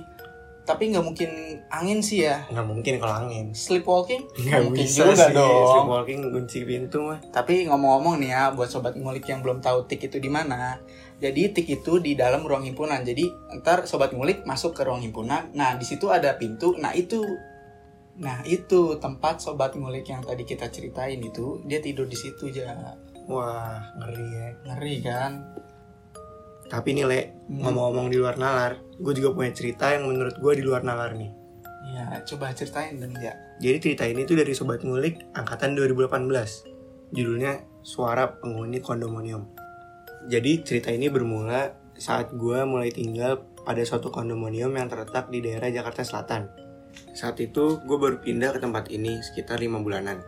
Tapi 0.61 0.95
nggak 0.95 1.03
mungkin 1.03 1.31
angin 1.67 1.99
sih 1.99 2.27
ya. 2.27 2.47
Nggak 2.47 2.67
mungkin 2.67 2.93
kalau 3.03 3.27
angin. 3.27 3.51
Sleepwalking? 3.51 4.23
Nggak 4.39 4.61
mungkin 4.71 4.87
bisa 4.87 5.03
juga 5.03 5.27
sih, 5.27 5.35
dong. 5.35 5.67
sleepwalking 5.75 6.19
kunci 6.31 6.59
pintu 6.63 6.99
mah. 7.11 7.19
Tapi 7.35 7.67
ngomong-ngomong 7.67 8.23
nih 8.23 8.31
ya, 8.31 8.43
buat 8.55 8.71
sobat 8.71 8.95
ngulik 8.95 9.27
yang 9.27 9.43
belum 9.43 9.59
tahu 9.59 9.91
tik 9.91 10.07
itu 10.11 10.23
di 10.23 10.31
mana, 10.31 10.79
Jadi 11.21 11.53
tik 11.53 11.69
itu 11.69 12.01
di 12.01 12.15
dalam 12.17 12.47
ruang 12.47 12.65
himpunan. 12.65 13.03
Jadi 13.03 13.29
ntar 13.61 13.85
sobat 13.85 14.15
ngulik 14.15 14.47
masuk 14.47 14.73
ke 14.73 14.87
ruang 14.87 15.03
himpunan. 15.03 15.51
Nah 15.53 15.75
di 15.75 15.85
situ 15.85 16.09
ada 16.09 16.39
pintu. 16.39 16.73
Nah 16.79 16.95
itu, 16.97 17.21
nah 18.17 18.41
itu 18.47 18.97
tempat 18.97 19.43
sobat 19.43 19.75
ngulik 19.77 20.09
yang 20.09 20.25
tadi 20.25 20.49
kita 20.49 20.73
ceritain 20.73 21.21
itu 21.21 21.61
dia 21.69 21.83
tidur 21.83 22.09
di 22.09 22.17
situ 22.17 22.49
aja. 22.49 22.97
Wah, 23.29 23.79
ngeri 24.01 24.27
ya. 24.33 24.49
Ngeri 24.65 24.95
kan? 25.05 25.33
Tapi 26.71 26.95
nih, 26.95 27.05
Le, 27.05 27.21
Hmm. 27.51 27.67
ngomong-ngomong 27.67 28.15
di 28.15 28.17
luar 28.17 28.39
nalar, 28.39 28.79
gue 28.97 29.13
juga 29.13 29.35
punya 29.35 29.51
cerita 29.51 29.91
yang 29.91 30.07
menurut 30.07 30.39
gue 30.39 30.53
di 30.55 30.63
luar 30.63 30.87
nalar 30.87 31.19
nih. 31.19 31.35
Ya 31.91 32.23
coba 32.23 32.55
ceritain 32.55 33.03
dong 33.03 33.19
ya. 33.19 33.35
Jadi 33.59 33.77
cerita 33.83 34.07
ini 34.07 34.23
tuh 34.23 34.39
dari 34.39 34.55
Sobat 34.55 34.87
Ngulik 34.87 35.35
angkatan 35.35 35.75
2018. 35.75 36.63
Judulnya 37.11 37.67
Suara 37.83 38.39
Penghuni 38.39 38.79
Kondominium. 38.79 39.51
Jadi 40.31 40.63
cerita 40.63 40.95
ini 40.95 41.11
bermula 41.11 41.75
saat 41.99 42.31
gue 42.31 42.59
mulai 42.63 42.95
tinggal 42.95 43.43
pada 43.67 43.83
suatu 43.85 44.09
kondominium 44.09 44.73
yang 44.73 44.87
terletak 44.89 45.29
di 45.29 45.43
daerah 45.43 45.69
Jakarta 45.69 46.07
Selatan. 46.07 46.49
Saat 47.13 47.43
itu 47.43 47.83
gue 47.83 47.99
baru 47.99 48.23
pindah 48.23 48.55
ke 48.55 48.61
tempat 48.63 48.89
ini 48.95 49.19
sekitar 49.21 49.59
lima 49.59 49.83
bulanan. 49.83 50.23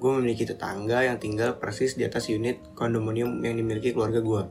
Gue 0.00 0.10
memiliki 0.16 0.48
tetangga 0.48 1.04
yang 1.04 1.20
tinggal 1.20 1.60
persis 1.60 1.94
di 1.94 2.02
atas 2.08 2.32
unit 2.32 2.62
kondominium 2.74 3.38
yang 3.44 3.54
dimiliki 3.60 3.92
keluarga 3.92 4.24
gue. 4.24 4.42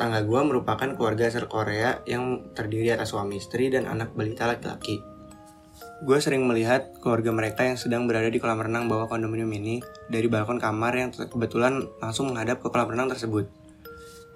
Tetangga 0.00 0.24
gue 0.24 0.40
merupakan 0.48 0.88
keluarga 0.96 1.28
asal 1.28 1.44
Korea 1.44 2.00
yang 2.08 2.56
terdiri 2.56 2.88
atas 2.88 3.12
suami 3.12 3.36
istri 3.36 3.68
dan 3.68 3.84
anak 3.84 4.16
balita 4.16 4.48
laki-laki. 4.48 4.96
Gue 6.00 6.16
sering 6.16 6.48
melihat 6.48 6.96
keluarga 7.04 7.28
mereka 7.36 7.68
yang 7.68 7.76
sedang 7.76 8.08
berada 8.08 8.32
di 8.32 8.40
kolam 8.40 8.64
renang 8.64 8.88
bawah 8.88 9.12
kondominium 9.12 9.52
ini 9.52 9.84
dari 10.08 10.24
balkon 10.24 10.56
kamar 10.56 10.96
yang 10.96 11.12
kebetulan 11.12 11.84
langsung 12.00 12.32
menghadap 12.32 12.64
ke 12.64 12.72
kolam 12.72 12.96
renang 12.96 13.12
tersebut. 13.12 13.52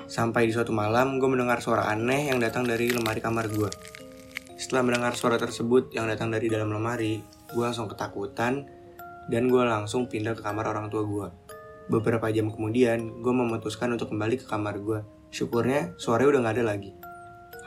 Sampai 0.05 0.45
di 0.45 0.53
suatu 0.53 0.69
malam, 0.69 1.17
gue 1.17 1.33
mendengar 1.33 1.65
suara 1.65 1.89
aneh 1.89 2.29
yang 2.29 2.45
datang 2.45 2.69
dari 2.69 2.93
lemari 2.93 3.25
kamar 3.25 3.49
gue. 3.49 3.73
Setelah 4.61 4.85
mendengar 4.85 5.17
suara 5.17 5.41
tersebut 5.41 5.97
yang 5.97 6.05
datang 6.13 6.29
dari 6.29 6.53
dalam 6.53 6.77
lemari, 6.77 7.25
gue 7.57 7.65
langsung 7.65 7.89
ketakutan 7.89 8.69
dan 9.33 9.49
gue 9.49 9.65
langsung 9.65 10.13
pindah 10.13 10.37
ke 10.37 10.45
kamar 10.45 10.69
orang 10.77 10.93
tua 10.93 11.09
gue. 11.09 11.33
Beberapa 11.89 12.29
jam 12.29 12.53
kemudian, 12.53 13.25
gue 13.25 13.33
memutuskan 13.33 13.97
untuk 13.97 14.13
kembali 14.13 14.45
ke 14.45 14.45
kamar 14.45 14.77
gue. 14.85 15.24
Syukurnya, 15.35 15.99
suaranya 15.99 16.39
udah 16.39 16.41
gak 16.47 16.55
ada 16.63 16.65
lagi. 16.71 16.95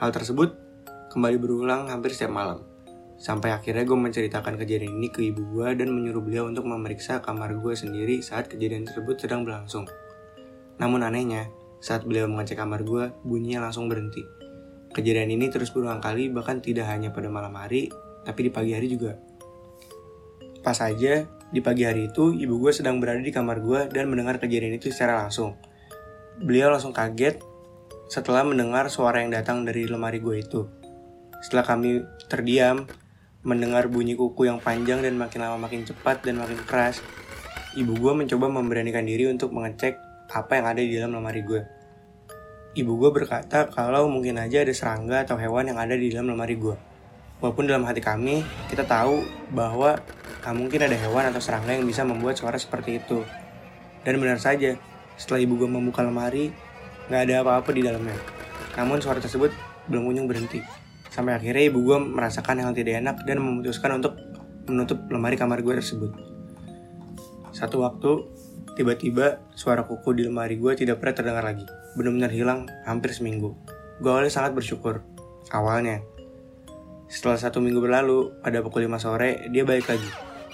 Hal 0.00 0.08
tersebut 0.08 0.56
kembali 1.12 1.36
berulang 1.36 1.92
hampir 1.92 2.16
setiap 2.16 2.32
malam. 2.32 2.64
Sampai 3.20 3.52
akhirnya 3.52 3.84
gue 3.84 3.92
menceritakan 3.92 4.56
kejadian 4.56 4.96
ini 4.96 5.12
ke 5.12 5.28
ibu 5.28 5.44
gue 5.52 5.76
dan 5.76 5.92
menyuruh 5.92 6.24
beliau 6.24 6.48
untuk 6.48 6.64
memeriksa 6.64 7.20
kamar 7.20 7.60
gue 7.60 7.76
sendiri 7.76 8.24
saat 8.24 8.48
kejadian 8.48 8.88
tersebut 8.88 9.20
sedang 9.20 9.44
berlangsung. 9.44 9.84
Namun 10.80 11.04
anehnya, 11.04 11.52
saat 11.84 12.08
beliau 12.08 12.24
mengecek 12.24 12.56
kamar 12.56 12.88
gue, 12.88 13.12
bunyinya 13.20 13.68
langsung 13.68 13.84
berhenti. 13.84 14.24
Kejadian 14.96 15.28
ini 15.28 15.52
terus 15.52 15.68
berulang 15.68 16.00
kali 16.00 16.32
bahkan 16.32 16.64
tidak 16.64 16.88
hanya 16.88 17.12
pada 17.12 17.28
malam 17.28 17.52
hari, 17.52 17.92
tapi 18.24 18.48
di 18.48 18.50
pagi 18.54 18.72
hari 18.72 18.88
juga. 18.88 19.20
Pas 20.64 20.80
aja, 20.80 21.28
di 21.52 21.60
pagi 21.60 21.84
hari 21.84 22.08
itu 22.08 22.32
ibu 22.32 22.56
gue 22.64 22.72
sedang 22.72 22.96
berada 22.96 23.20
di 23.20 23.28
kamar 23.28 23.60
gue 23.60 23.92
dan 23.92 24.08
mendengar 24.08 24.40
kejadian 24.40 24.80
itu 24.80 24.88
secara 24.88 25.20
langsung. 25.20 25.52
Beliau 26.40 26.72
langsung 26.72 26.96
kaget 26.96 27.57
setelah 28.08 28.40
mendengar 28.40 28.88
suara 28.88 29.20
yang 29.20 29.28
datang 29.28 29.68
dari 29.68 29.84
lemari 29.84 30.16
gue 30.16 30.40
itu. 30.40 30.64
Setelah 31.44 31.64
kami 31.68 32.02
terdiam, 32.26 32.88
mendengar 33.44 33.86
bunyi 33.92 34.16
kuku 34.16 34.48
yang 34.48 34.58
panjang 34.58 35.04
dan 35.04 35.14
makin 35.20 35.44
lama 35.44 35.68
makin 35.68 35.84
cepat 35.84 36.24
dan 36.24 36.40
makin 36.40 36.56
keras, 36.64 37.04
ibu 37.76 37.92
gue 37.94 38.12
mencoba 38.16 38.48
memberanikan 38.48 39.04
diri 39.04 39.28
untuk 39.28 39.52
mengecek 39.52 40.00
apa 40.32 40.56
yang 40.56 40.66
ada 40.66 40.80
di 40.80 40.92
dalam 40.96 41.20
lemari 41.20 41.44
gue. 41.44 41.62
Ibu 42.80 42.92
gue 42.96 43.10
berkata 43.12 43.68
kalau 43.68 44.08
mungkin 44.08 44.40
aja 44.40 44.64
ada 44.64 44.72
serangga 44.72 45.28
atau 45.28 45.36
hewan 45.36 45.68
yang 45.68 45.78
ada 45.78 45.92
di 45.92 46.08
dalam 46.08 46.32
lemari 46.32 46.56
gue. 46.56 46.76
Walaupun 47.38 47.70
dalam 47.70 47.86
hati 47.86 48.02
kami, 48.02 48.42
kita 48.66 48.82
tahu 48.82 49.22
bahwa 49.54 50.00
tak 50.42 50.54
mungkin 50.56 50.80
ada 50.82 50.96
hewan 50.96 51.30
atau 51.30 51.38
serangga 51.38 51.76
yang 51.76 51.86
bisa 51.86 52.02
membuat 52.02 52.34
suara 52.34 52.58
seperti 52.58 52.98
itu. 52.98 53.22
Dan 54.02 54.18
benar 54.18 54.42
saja, 54.42 54.74
setelah 55.14 55.44
ibu 55.44 55.54
gue 55.54 55.70
membuka 55.70 56.02
lemari, 56.02 56.50
nggak 57.08 57.20
ada 57.28 57.34
apa-apa 57.44 57.70
di 57.72 57.82
dalamnya. 57.84 58.16
Namun 58.76 59.00
suara 59.00 59.18
tersebut 59.18 59.50
belum 59.88 60.12
kunjung 60.12 60.28
berhenti. 60.28 60.60
Sampai 61.08 61.34
akhirnya 61.34 61.66
ibu 61.66 61.80
gue 61.82 61.98
merasakan 61.98 62.62
hal 62.62 62.76
tidak 62.76 63.00
enak 63.00 63.24
dan 63.24 63.40
memutuskan 63.40 63.96
untuk 63.98 64.14
menutup 64.68 65.00
lemari 65.08 65.34
kamar 65.34 65.64
gue 65.64 65.74
tersebut. 65.80 66.12
Satu 67.50 67.82
waktu, 67.82 68.28
tiba-tiba 68.76 69.42
suara 69.56 69.82
kuku 69.82 70.14
di 70.14 70.22
lemari 70.28 70.60
gue 70.60 70.76
tidak 70.76 71.00
pernah 71.02 71.16
terdengar 71.16 71.44
lagi. 71.48 71.66
Benar-benar 71.96 72.30
hilang 72.30 72.60
hampir 72.84 73.10
seminggu. 73.16 73.56
Gue 73.98 74.10
awalnya 74.12 74.30
sangat 74.30 74.54
bersyukur. 74.54 75.02
Awalnya. 75.50 76.04
Setelah 77.08 77.40
satu 77.40 77.64
minggu 77.64 77.80
berlalu, 77.80 78.36
pada 78.44 78.60
pukul 78.60 78.84
5 78.84 79.00
sore, 79.00 79.48
dia 79.48 79.64
balik 79.64 79.88
lagi. 79.88 80.10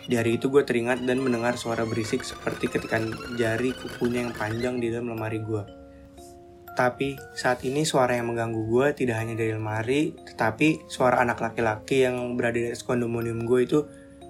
Di 0.06 0.14
hari 0.14 0.38
itu 0.38 0.48
gue 0.48 0.62
teringat 0.62 1.02
dan 1.02 1.18
mendengar 1.18 1.58
suara 1.58 1.82
berisik 1.82 2.22
seperti 2.22 2.70
ketikan 2.70 3.10
jari 3.34 3.74
kukunya 3.74 4.24
yang 4.24 4.32
panjang 4.32 4.78
di 4.78 4.94
dalam 4.94 5.12
lemari 5.12 5.42
gue. 5.42 5.83
Tapi 6.74 7.14
saat 7.38 7.62
ini 7.62 7.86
suara 7.86 8.18
yang 8.18 8.34
mengganggu 8.34 8.66
gue 8.66 8.86
tidak 8.98 9.22
hanya 9.22 9.38
dari 9.38 9.54
lemari, 9.54 10.10
tetapi 10.10 10.90
suara 10.90 11.22
anak 11.22 11.38
laki-laki 11.38 12.02
yang 12.02 12.34
berada 12.34 12.58
di 12.58 12.74
kondominium 12.82 13.46
gue 13.46 13.60
itu 13.62 13.78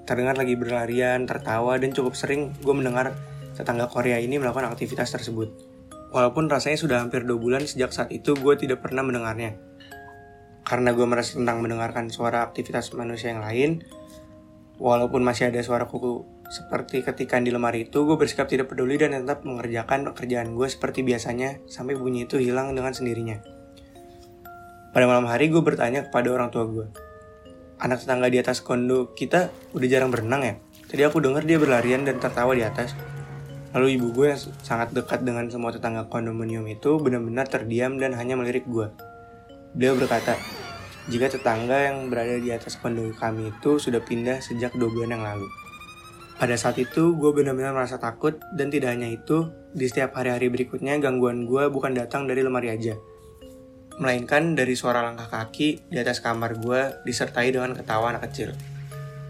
terdengar 0.05 0.37
lagi 0.37 0.53
berlarian, 0.53 1.25
tertawa, 1.25 1.81
dan 1.81 1.97
cukup 1.97 2.13
sering 2.13 2.53
gue 2.61 2.75
mendengar 2.77 3.17
tetangga 3.57 3.89
Korea 3.89 4.21
ini 4.21 4.37
melakukan 4.37 4.69
aktivitas 4.69 5.09
tersebut. 5.09 5.49
Walaupun 6.13 6.53
rasanya 6.53 6.77
sudah 6.77 7.01
hampir 7.01 7.25
dua 7.25 7.41
bulan 7.41 7.65
sejak 7.65 7.97
saat 7.97 8.13
itu 8.13 8.37
gue 8.37 8.55
tidak 8.61 8.85
pernah 8.85 9.01
mendengarnya. 9.01 9.57
Karena 10.69 10.93
gue 10.93 11.07
merasa 11.09 11.41
tentang 11.41 11.65
mendengarkan 11.65 12.13
suara 12.13 12.45
aktivitas 12.45 12.93
manusia 12.93 13.33
yang 13.33 13.41
lain, 13.41 13.89
walaupun 14.77 15.25
masih 15.25 15.49
ada 15.49 15.65
suara 15.65 15.89
kuku 15.89 16.34
seperti 16.55 17.03
ketikan 17.03 17.43
di 17.43 17.51
lemari 17.51 17.83
itu, 17.91 18.07
gue 18.07 18.15
bersikap 18.15 18.47
tidak 18.47 18.71
peduli 18.71 18.95
dan 18.95 19.11
tetap 19.11 19.43
mengerjakan 19.43 20.07
pekerjaan 20.15 20.55
gue 20.55 20.71
seperti 20.71 21.03
biasanya 21.03 21.59
sampai 21.67 21.99
bunyi 21.99 22.31
itu 22.31 22.39
hilang 22.39 22.79
dengan 22.79 22.95
sendirinya. 22.95 23.43
Pada 24.95 25.11
malam 25.11 25.27
hari 25.27 25.51
gue 25.51 25.59
bertanya 25.59 26.07
kepada 26.07 26.31
orang 26.31 26.55
tua 26.55 26.63
gue, 26.71 26.87
anak 27.83 28.07
tetangga 28.07 28.31
di 28.31 28.39
atas 28.39 28.63
kondo 28.63 29.11
kita 29.19 29.51
udah 29.75 29.89
jarang 29.91 30.15
berenang 30.15 30.43
ya? 30.47 30.55
Tadi 30.87 31.03
aku 31.03 31.19
dengar 31.19 31.43
dia 31.43 31.59
berlarian 31.59 32.07
dan 32.07 32.23
tertawa 32.23 32.55
di 32.55 32.63
atas. 32.63 32.95
Lalu 33.75 33.99
ibu 33.99 34.15
gue 34.15 34.31
yang 34.31 34.39
sangat 34.63 34.95
dekat 34.95 35.27
dengan 35.27 35.51
semua 35.51 35.75
tetangga 35.75 36.07
kondominium 36.07 36.71
itu 36.71 37.03
benar-benar 37.03 37.51
terdiam 37.51 37.99
dan 37.99 38.15
hanya 38.15 38.39
melirik 38.39 38.63
gue. 38.71 38.87
Beliau 39.75 39.99
berkata, 39.99 40.39
jika 41.11 41.35
tetangga 41.35 41.91
yang 41.91 42.07
berada 42.15 42.39
di 42.39 42.55
atas 42.55 42.79
kondo 42.79 43.03
kami 43.19 43.51
itu 43.51 43.83
sudah 43.83 43.99
pindah 43.99 44.39
sejak 44.39 44.71
dua 44.79 44.87
bulan 44.95 45.19
yang 45.19 45.27
lalu. 45.27 45.64
Pada 46.35 46.59
saat 46.59 46.75
itu, 46.83 47.15
gue 47.15 47.31
benar-benar 47.31 47.71
merasa 47.71 47.95
takut 47.95 48.35
dan 48.59 48.67
tidak 48.67 48.91
hanya 48.91 49.07
itu, 49.07 49.55
di 49.71 49.87
setiap 49.87 50.19
hari-hari 50.19 50.51
berikutnya 50.51 50.99
gangguan 50.99 51.47
gue 51.47 51.71
bukan 51.71 51.95
datang 51.95 52.27
dari 52.27 52.43
lemari 52.43 52.75
aja. 52.75 52.99
Melainkan 54.03 54.59
dari 54.59 54.75
suara 54.75 55.07
langkah 55.07 55.31
kaki 55.31 55.87
di 55.87 55.97
atas 56.03 56.19
kamar 56.19 56.59
gue 56.59 57.07
disertai 57.07 57.55
dengan 57.55 57.79
ketawa 57.79 58.11
anak 58.11 58.27
kecil. 58.31 58.51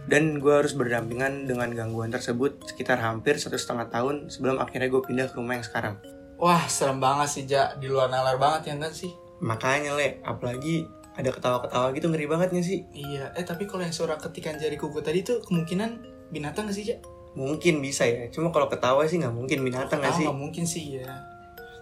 Dan 0.08 0.40
gue 0.40 0.52
harus 0.52 0.72
berdampingan 0.72 1.44
dengan 1.44 1.68
gangguan 1.76 2.08
tersebut 2.08 2.64
sekitar 2.64 2.96
hampir 3.00 3.36
satu 3.36 3.60
setengah 3.60 3.92
tahun 3.92 4.32
sebelum 4.32 4.56
akhirnya 4.56 4.88
gue 4.88 5.04
pindah 5.04 5.28
ke 5.28 5.36
rumah 5.36 5.60
yang 5.60 5.64
sekarang. 5.64 6.00
Wah 6.40 6.64
serem 6.68 7.00
banget 7.00 7.28
sih 7.30 7.44
Ja, 7.44 7.76
di 7.76 7.88
luar 7.88 8.08
nalar 8.08 8.40
banget 8.40 8.72
ya 8.72 8.74
kan 8.80 8.92
sih? 8.92 9.12
Makanya 9.44 9.92
le, 9.96 10.24
apalagi 10.24 10.88
ada 11.14 11.30
ketawa-ketawa 11.30 11.92
gitu 11.92 12.08
ngeri 12.08 12.26
banget 12.28 12.48
gak 12.52 12.64
sih? 12.64 12.80
Iya, 12.96 13.32
eh 13.36 13.44
tapi 13.44 13.68
kalau 13.68 13.84
yang 13.84 13.92
suara 13.92 14.16
ketikan 14.16 14.56
jari 14.56 14.80
kuku 14.80 15.04
tadi 15.04 15.20
tuh 15.20 15.44
kemungkinan 15.44 16.13
binatang 16.34 16.66
gak 16.66 16.74
sih 16.74 16.84
Ja? 16.84 16.96
Mungkin 17.34 17.78
bisa 17.78 18.02
ya, 18.04 18.30
cuma 18.30 18.50
kalau 18.50 18.66
ketawa 18.66 19.02
sih 19.04 19.18
nggak 19.18 19.30
mungkin 19.30 19.62
binatang 19.62 19.98
nggak 19.98 20.14
sih? 20.14 20.22
nggak 20.22 20.38
mungkin 20.38 20.64
sih 20.64 20.98
ya. 20.98 21.10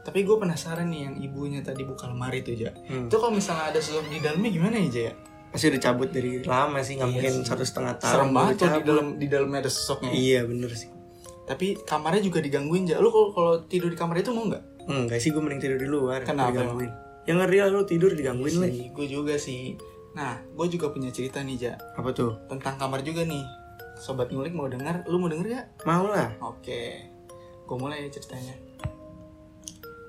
Tapi 0.01 0.25
gue 0.25 0.35
penasaran 0.35 0.89
nih 0.89 1.01
yang 1.07 1.15
ibunya 1.17 1.61
tadi 1.61 1.83
buka 1.83 2.09
lemari 2.09 2.41
tuh 2.41 2.53
Ja. 2.53 2.73
Hmm. 2.89 3.07
Itu 3.07 3.17
kalau 3.17 3.33
misalnya 3.33 3.69
ada 3.69 3.79
sosok 3.79 4.09
di 4.09 4.19
dalamnya 4.19 4.49
gimana 4.49 4.77
ya 4.77 4.89
Ja? 4.89 5.03
ya? 5.09 5.13
Pasti 5.49 5.69
udah 5.69 5.81
cabut 5.83 6.09
dari 6.09 6.41
lama 6.41 6.81
sih, 6.81 6.97
nggak 6.97 7.05
Iya 7.05 7.15
mungkin 7.15 7.33
sih. 7.35 7.45
satu 7.45 7.61
setengah 7.63 7.95
tahun. 7.97 8.13
Serem 8.15 8.31
banget 8.33 8.55
tuh 8.57 8.69
di 8.71 8.83
dalam 8.83 9.07
di 9.15 9.27
dalamnya 9.29 9.59
ada 9.61 9.71
sosoknya. 9.71 10.11
Iya 10.11 10.41
bener 10.45 10.71
sih. 10.73 10.89
Tapi 11.43 11.67
kamarnya 11.85 12.23
juga 12.25 12.39
digangguin 12.41 12.85
Ja. 12.89 12.97
Lu 12.97 13.09
kalau 13.09 13.29
kalau 13.31 13.53
tidur 13.67 13.89
di 13.89 13.99
kamar 13.99 14.17
itu 14.19 14.33
mau 14.33 14.49
nggak? 14.49 14.65
Enggak 14.83 15.21
sih, 15.21 15.31
gue 15.31 15.39
mending 15.39 15.61
tidur 15.61 15.77
di 15.77 15.87
luar. 15.87 16.25
Kenapa 16.25 16.49
Digangguin. 16.51 16.91
Yang 17.23 17.37
ngeri 17.39 17.59
lah 17.59 17.69
lu 17.69 17.81
tidur 17.85 18.11
digangguin 18.11 18.55
le. 18.57 18.69
Gue 18.91 19.07
juga 19.07 19.37
sih. 19.37 19.77
Nah, 20.13 20.41
gue 20.43 20.67
juga 20.67 20.89
punya 20.89 21.09
cerita 21.09 21.39
nih 21.39 21.57
Ja 21.57 21.73
Apa 21.95 22.11
tuh? 22.11 22.35
tentang 22.49 22.75
kamar 22.75 23.01
juga 23.01 23.23
nih. 23.23 23.45
Sobat 23.99 24.33
ngulik 24.33 24.57
mau 24.57 24.69
denger? 24.69 25.05
Lu 25.07 25.21
mau 25.21 25.29
denger 25.29 25.47
gak? 25.53 25.67
Mau 25.89 26.09
lah. 26.09 26.33
Oke, 26.45 27.07
gue 27.67 27.77
mulai 27.77 28.09
ceritanya. 28.09 28.57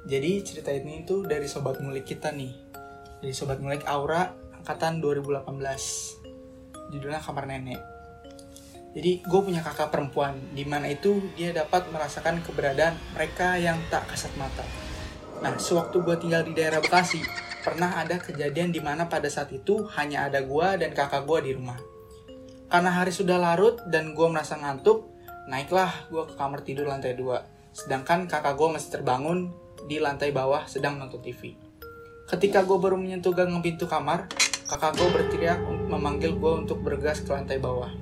Jadi 0.04 0.44
cerita 0.44 0.68
ini 0.76 1.08
tuh 1.08 1.24
dari 1.24 1.48
sobat 1.48 1.80
ngulik 1.80 2.04
kita 2.04 2.36
nih. 2.36 2.52
Dari 3.24 3.32
sobat 3.32 3.64
ngulik 3.64 3.88
Aura 3.88 4.36
angkatan 4.60 5.00
2018. 5.00 5.48
Judulnya 6.92 7.24
Kamar 7.24 7.48
Nenek. 7.48 7.80
Jadi 8.94 9.26
gue 9.26 9.42
punya 9.42 9.66
kakak 9.66 9.90
perempuan, 9.90 10.38
di 10.54 10.68
mana 10.70 10.86
itu 10.86 11.18
dia 11.34 11.50
dapat 11.50 11.90
merasakan 11.90 12.46
keberadaan 12.46 12.94
mereka 13.18 13.58
yang 13.58 13.82
tak 13.90 14.06
kasat 14.06 14.30
mata. 14.38 14.62
Nah, 15.42 15.58
sewaktu 15.58 15.98
gue 16.06 16.16
tinggal 16.22 16.46
di 16.46 16.54
daerah 16.54 16.78
Bekasi, 16.78 17.18
pernah 17.66 17.98
ada 17.98 18.22
kejadian 18.22 18.70
di 18.70 18.78
mana 18.84 19.10
pada 19.10 19.26
saat 19.34 19.50
itu 19.50 19.82
hanya 19.98 20.30
ada 20.30 20.46
gue 20.46 20.68
dan 20.78 20.94
kakak 20.94 21.26
gue 21.26 21.40
di 21.42 21.52
rumah. 21.58 21.93
Karena 22.74 22.90
hari 22.90 23.14
sudah 23.14 23.38
larut 23.38 23.78
dan 23.86 24.18
gue 24.18 24.28
merasa 24.34 24.58
ngantuk, 24.58 25.06
naiklah 25.46 26.10
gue 26.10 26.26
ke 26.26 26.34
kamar 26.34 26.66
tidur 26.66 26.90
lantai 26.90 27.14
2. 27.14 27.22
Sedangkan 27.70 28.26
kakak 28.26 28.58
gue 28.58 28.66
masih 28.66 28.98
terbangun 28.98 29.54
di 29.86 30.02
lantai 30.02 30.34
bawah 30.34 30.66
sedang 30.66 30.98
nonton 30.98 31.22
TV. 31.22 31.54
Ketika 32.26 32.66
gue 32.66 32.74
baru 32.82 32.98
menyentuh 32.98 33.30
gang 33.30 33.54
pintu 33.62 33.86
kamar, 33.86 34.26
kakak 34.66 34.98
gue 34.98 35.06
berteriak 35.06 35.62
memanggil 35.86 36.34
gue 36.34 36.66
untuk 36.66 36.82
bergas 36.82 37.22
ke 37.22 37.30
lantai 37.30 37.62
bawah. 37.62 37.94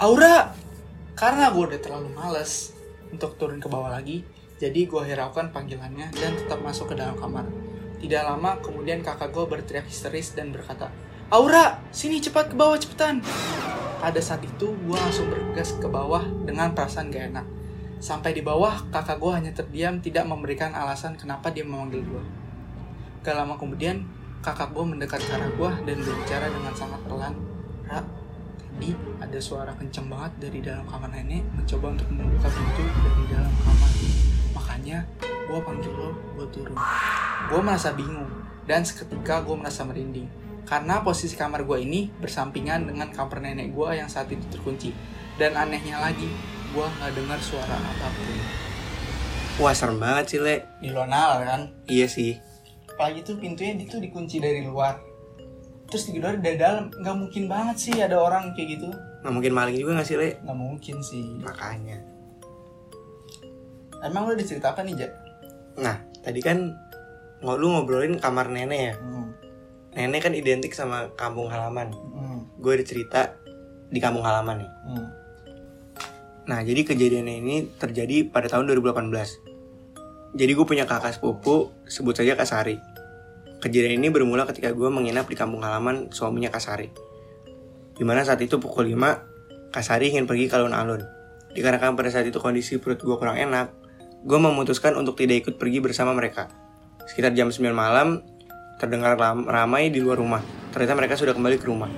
Aura! 0.00 0.56
Karena 1.12 1.52
gue 1.52 1.68
udah 1.68 1.80
terlalu 1.84 2.08
males 2.16 2.72
untuk 3.12 3.36
turun 3.36 3.60
ke 3.60 3.68
bawah 3.68 3.92
lagi, 3.92 4.24
jadi 4.56 4.88
gue 4.88 5.02
hiraukan 5.12 5.52
panggilannya 5.52 6.08
dan 6.16 6.40
tetap 6.40 6.64
masuk 6.64 6.96
ke 6.96 6.96
dalam 6.96 7.20
kamar. 7.20 7.44
Tidak 8.00 8.22
lama 8.24 8.64
kemudian 8.64 9.04
kakak 9.04 9.28
gue 9.28 9.44
berteriak 9.44 9.84
histeris 9.92 10.32
dan 10.32 10.56
berkata, 10.56 10.88
Aura, 11.28 11.76
sini 11.92 12.24
cepat 12.24 12.48
ke 12.48 12.56
bawah 12.56 12.80
cepetan. 12.80 13.20
Pada 14.00 14.16
saat 14.16 14.40
itu 14.40 14.72
gue 14.72 14.96
langsung 14.96 15.28
bergegas 15.28 15.76
ke 15.76 15.84
bawah 15.84 16.24
dengan 16.48 16.72
perasaan 16.72 17.12
gak 17.12 17.36
enak. 17.36 17.44
Sampai 18.00 18.32
di 18.32 18.40
bawah, 18.40 18.88
kakak 18.88 19.20
gue 19.20 19.32
hanya 19.36 19.52
terdiam 19.52 20.00
tidak 20.00 20.24
memberikan 20.24 20.72
alasan 20.72 21.20
kenapa 21.20 21.52
dia 21.52 21.68
memanggil 21.68 22.00
gue. 22.00 22.24
Gak 23.20 23.36
lama 23.36 23.60
kemudian, 23.60 24.08
kakak 24.40 24.72
gue 24.72 24.80
mendekat 24.80 25.20
ke 25.20 25.28
arah 25.36 25.52
gue 25.52 25.70
dan 25.84 25.96
berbicara 26.00 26.48
dengan 26.48 26.72
sangat 26.72 27.00
pelan. 27.04 27.36
Ra, 27.84 28.00
tadi 28.56 28.96
ada 29.20 29.36
suara 29.36 29.76
kenceng 29.76 30.08
banget 30.08 30.32
dari 30.48 30.64
dalam 30.64 30.88
kamar 30.88 31.12
nenek 31.12 31.44
mencoba 31.52 31.92
untuk 31.92 32.08
membuka 32.08 32.48
pintu 32.48 32.88
dari 33.04 33.24
dalam 33.28 33.52
kamar. 33.52 33.90
Makanya 34.56 34.98
gue 35.20 35.60
panggil 35.60 35.92
lo, 35.92 36.16
gue 36.40 36.46
turun. 36.56 36.72
Gue 37.52 37.60
merasa 37.60 37.92
bingung 37.92 38.32
dan 38.64 38.80
seketika 38.80 39.44
gue 39.44 39.52
merasa 39.60 39.84
merinding. 39.84 40.47
Karena 40.68 41.00
posisi 41.00 41.32
kamar 41.32 41.64
gue 41.64 41.80
ini 41.80 42.12
bersampingan 42.20 42.92
dengan 42.92 43.08
kamar 43.08 43.40
nenek 43.40 43.72
gue 43.72 43.88
yang 43.96 44.12
saat 44.12 44.28
itu 44.28 44.44
terkunci. 44.52 44.92
Dan 45.40 45.56
anehnya 45.56 45.96
lagi, 45.96 46.28
gue 46.76 46.86
nggak 46.86 47.12
dengar 47.16 47.40
suara 47.40 47.72
apa 47.72 48.06
pun. 48.12 48.36
Wah 49.58 49.74
serem 49.74 49.98
banget 49.98 50.24
sih 50.36 50.38
Le 50.38 50.62
Di 50.78 50.94
Lonal 50.94 51.42
kan, 51.42 51.62
Iya 51.90 52.06
sih 52.06 52.38
apalagi 52.98 53.22
tuh 53.22 53.38
pintunya 53.38 53.78
itu 53.78 54.02
dikunci 54.02 54.42
dari 54.42 54.66
luar. 54.66 54.98
Terus 55.86 56.10
digedor 56.10 56.42
dari 56.42 56.58
dalam, 56.58 56.90
nggak 56.90 57.14
mungkin 57.14 57.46
banget 57.46 57.76
sih 57.78 57.94
ada 58.02 58.18
orang 58.18 58.58
kayak 58.58 58.74
gitu. 58.74 58.90
Nggak 59.22 59.32
mungkin 59.38 59.52
maling 59.54 59.78
juga 59.78 60.02
gak 60.02 60.08
sih 60.10 60.18
Le? 60.18 60.42
Nggak 60.42 60.58
mungkin 60.58 60.96
sih. 60.98 61.38
Makanya 61.38 61.98
Emang 64.02 64.26
lo 64.26 64.34
diceritakan 64.34 64.82
nih, 64.90 64.94
Jak? 64.98 65.12
Nah 65.78 65.96
tadi 66.26 66.42
kan 66.42 66.74
Lu 67.38 67.70
ngobrolin 67.70 68.18
kamar 68.18 68.50
nenek 68.50 68.80
ya 68.82 68.94
Hmm. 68.98 69.17
Nenek 69.96 70.20
kan 70.28 70.34
identik 70.36 70.72
sama 70.76 71.12
kampung 71.16 71.48
halaman. 71.48 71.92
Hmm. 71.92 72.44
Gue 72.60 72.76
ada 72.76 72.84
cerita 72.84 73.20
di 73.88 73.98
kampung 74.02 74.24
halaman 74.24 74.64
nih. 74.64 74.70
Hmm. 74.88 75.08
Nah 76.48 76.60
jadi 76.64 76.80
kejadiannya 76.84 77.34
ini 77.44 77.56
terjadi 77.76 78.32
pada 78.32 78.48
tahun 78.48 78.72
2018 78.72 79.12
Jadi 80.32 80.52
gue 80.56 80.64
punya 80.64 80.88
kakak 80.88 81.12
sepupu 81.12 81.72
Sebut 81.84 82.16
saja 82.16 82.36
Kak 82.36 82.48
Sari. 82.48 82.76
Kejadian 83.58 84.00
ini 84.00 84.08
bermula 84.08 84.48
ketika 84.48 84.72
gue 84.72 84.88
menginap 84.88 85.28
di 85.28 85.36
kampung 85.36 85.64
halaman 85.64 86.12
suaminya 86.12 86.52
Kak 86.52 86.62
Sari. 86.62 86.88
Di 87.96 88.04
mana 88.06 88.22
saat 88.22 88.38
itu 88.44 88.60
pukul 88.60 88.92
5 88.92 89.72
Kak 89.72 89.84
Sari 89.84 90.12
ingin 90.12 90.28
pergi 90.28 90.46
ke 90.48 90.56
alun-alun. 90.56 91.04
Dikarenakan 91.52 91.96
pada 91.96 92.12
saat 92.12 92.28
itu 92.28 92.38
kondisi 92.38 92.76
perut 92.76 93.00
gue 93.00 93.16
kurang 93.16 93.40
enak 93.40 93.88
Gue 94.26 94.38
memutuskan 94.42 94.98
untuk 94.98 95.14
tidak 95.14 95.46
ikut 95.46 95.54
pergi 95.62 95.78
bersama 95.78 96.10
mereka. 96.10 96.50
Sekitar 97.06 97.34
jam 97.38 97.54
9 97.54 97.70
malam 97.70 98.26
Terdengar 98.78 99.18
ram- 99.18 99.50
ramai 99.50 99.90
di 99.90 99.98
luar 99.98 100.22
rumah 100.22 100.42
Ternyata 100.70 100.94
mereka 100.94 101.14
sudah 101.18 101.34
kembali 101.34 101.58
ke 101.58 101.66
rumah 101.66 101.90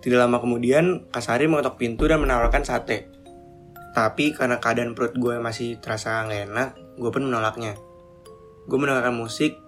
Tidak 0.00 0.16
lama 0.16 0.40
kemudian 0.40 1.12
Kak 1.12 1.20
Sari 1.20 1.44
mengetok 1.46 1.76
pintu 1.76 2.08
dan 2.08 2.24
menawarkan 2.24 2.64
sate 2.64 3.20
tapi 3.90 4.30
karena 4.30 4.62
keadaan 4.62 4.94
perut 4.94 5.18
gue 5.18 5.42
masih 5.42 5.82
terasa 5.82 6.22
nggak 6.22 6.42
enak, 6.50 6.68
gue 6.94 7.10
pun 7.10 7.26
menolaknya. 7.26 7.74
Gue 8.70 8.78
mendengarkan 8.78 9.18
musik 9.18 9.58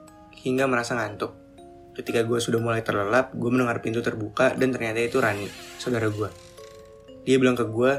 hingga 0.47 0.71
merasa 0.71 0.95
ngantuk. 0.95 1.35
Ketika 1.93 2.23
gue 2.23 2.39
sudah 2.39 2.63
mulai 2.63 2.87
terlelap, 2.87 3.35
gue 3.35 3.51
mendengar 3.51 3.83
pintu 3.83 4.01
terbuka 4.01 4.55
dan 4.55 4.71
ternyata 4.71 5.03
itu 5.03 5.19
Rani, 5.19 5.51
saudara 5.77 6.07
gue. 6.09 6.31
Dia 7.27 7.37
bilang 7.37 7.59
ke 7.59 7.67
gue, 7.67 7.93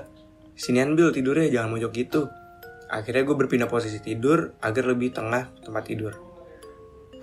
sinian 0.55 0.95
Bil 0.95 1.11
tidurnya 1.11 1.51
jangan 1.51 1.75
mojok 1.75 1.91
gitu. 1.91 2.31
Akhirnya 2.87 3.27
gue 3.27 3.35
berpindah 3.35 3.67
posisi 3.67 3.99
tidur 3.99 4.55
agar 4.63 4.83
lebih 4.87 5.11
tengah 5.11 5.51
tempat 5.59 5.83
tidur. 5.85 6.32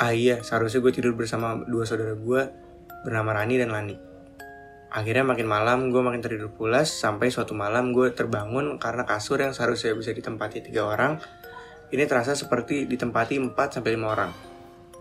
Ah 0.01 0.17
iya, 0.17 0.41
seharusnya 0.41 0.81
gue 0.81 0.97
tidur 0.97 1.13
bersama 1.13 1.61
dua 1.69 1.85
saudara 1.85 2.17
gue 2.17 2.43
bernama 3.05 3.37
Rani 3.37 3.61
dan 3.61 3.69
Lani. 3.69 3.97
Akhirnya 4.89 5.29
makin 5.29 5.45
malam 5.45 5.93
gue 5.93 6.01
makin 6.01 6.25
tertidur 6.25 6.57
pulas 6.57 6.89
sampai 6.89 7.29
suatu 7.29 7.53
malam 7.53 7.93
gue 7.93 8.09
terbangun 8.17 8.81
karena 8.81 9.05
kasur 9.05 9.45
yang 9.45 9.53
seharusnya 9.53 9.93
bisa 9.93 10.17
ditempati 10.17 10.65
tiga 10.65 10.89
orang 10.89 11.21
ini 11.93 12.07
terasa 12.07 12.33
seperti 12.33 12.89
ditempati 12.89 13.39
4 13.53 13.55
sampai 13.55 13.99
5 13.99 14.09
orang. 14.09 14.31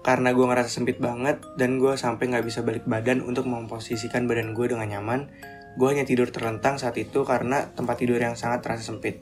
Karena 0.04 0.36
gue 0.36 0.46
ngerasa 0.46 0.68
sempit 0.68 1.00
banget 1.00 1.40
dan 1.56 1.80
gue 1.80 1.96
sampai 1.96 2.36
nggak 2.36 2.46
bisa 2.46 2.60
balik 2.60 2.84
badan 2.84 3.24
untuk 3.24 3.46
memposisikan 3.48 4.28
badan 4.28 4.52
gue 4.52 4.66
dengan 4.68 4.90
nyaman, 4.90 5.32
gue 5.80 5.88
hanya 5.88 6.04
tidur 6.04 6.28
terlentang 6.28 6.76
saat 6.76 7.00
itu 7.00 7.22
karena 7.24 7.72
tempat 7.72 8.04
tidur 8.04 8.18
yang 8.18 8.34
sangat 8.34 8.68
terasa 8.68 8.84
sempit. 8.90 9.22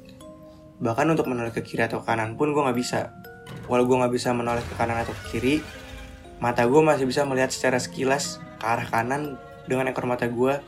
Bahkan 0.80 1.06
untuk 1.12 1.30
menoleh 1.30 1.54
ke 1.54 1.62
kiri 1.62 1.86
atau 1.86 2.02
kanan 2.02 2.34
pun 2.34 2.50
gue 2.56 2.62
nggak 2.66 2.78
bisa. 2.78 3.14
Walau 3.68 3.84
gue 3.84 3.98
nggak 4.00 4.14
bisa 4.14 4.32
menoleh 4.32 4.64
ke 4.64 4.74
kanan 4.80 5.04
atau 5.04 5.12
ke 5.12 5.24
kiri, 5.36 5.56
mata 6.40 6.64
gue 6.64 6.82
masih 6.82 7.04
bisa 7.10 7.28
melihat 7.28 7.52
secara 7.52 7.82
sekilas 7.82 8.40
ke 8.58 8.66
arah 8.66 8.88
kanan 8.88 9.36
dengan 9.68 9.92
ekor 9.92 10.08
mata 10.08 10.26
gue 10.30 10.60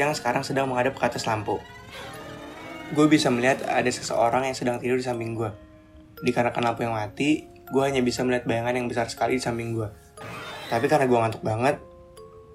yang 0.00 0.12
sekarang 0.12 0.44
sedang 0.44 0.68
menghadap 0.68 0.96
ke 0.96 1.04
atas 1.04 1.28
lampu. 1.28 1.60
Gue 2.94 3.10
bisa 3.10 3.28
melihat 3.28 3.66
ada 3.66 3.88
seseorang 3.90 4.46
yang 4.46 4.56
sedang 4.56 4.78
tidur 4.78 4.96
di 4.96 5.04
samping 5.04 5.34
gue. 5.34 5.50
Dikarenakan 6.22 6.62
lampu 6.72 6.86
yang 6.86 6.94
mati, 6.94 7.44
gue 7.68 7.82
hanya 7.82 8.00
bisa 8.00 8.22
melihat 8.22 8.46
bayangan 8.46 8.78
yang 8.78 8.86
besar 8.86 9.10
sekali 9.10 9.36
di 9.36 9.42
samping 9.42 9.74
gue. 9.74 9.88
Tapi 10.70 10.86
karena 10.86 11.04
gue 11.10 11.18
ngantuk 11.18 11.42
banget, 11.42 11.76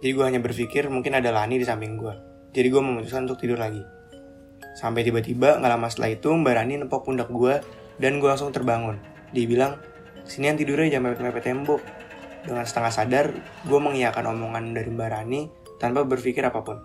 jadi 0.01 0.11
gue 0.17 0.25
hanya 0.25 0.41
berpikir 0.41 0.89
mungkin 0.89 1.13
ada 1.13 1.29
Lani 1.29 1.61
di 1.61 1.65
samping 1.67 1.99
gue. 1.99 2.13
Jadi 2.57 2.67
gue 2.73 2.81
memutuskan 2.81 3.29
untuk 3.29 3.37
tidur 3.37 3.61
lagi. 3.61 3.85
Sampai 4.73 5.05
tiba-tiba 5.05 5.61
nggak 5.61 5.71
lama 5.71 5.87
setelah 5.91 6.15
itu 6.15 6.31
Mbak 6.31 6.53
Rani 6.57 6.73
nempok 6.81 7.05
pundak 7.05 7.29
gue 7.29 7.61
dan 8.01 8.17
gue 8.17 8.25
langsung 8.27 8.49
terbangun. 8.49 8.97
Dia 9.31 9.45
bilang, 9.47 9.79
sinian 10.27 10.59
tidurnya 10.59 10.99
jangan 10.99 11.15
mepet-mepet 11.15 11.43
tembok. 11.43 11.81
Dengan 12.41 12.65
setengah 12.65 12.91
sadar, 12.91 13.25
gue 13.63 13.79
mengiyakan 13.79 14.35
omongan 14.35 14.75
dari 14.75 14.89
Mbak 14.91 15.09
Rani 15.13 15.41
tanpa 15.79 16.03
berpikir 16.03 16.43
apa 16.43 16.59
pun. 16.65 16.77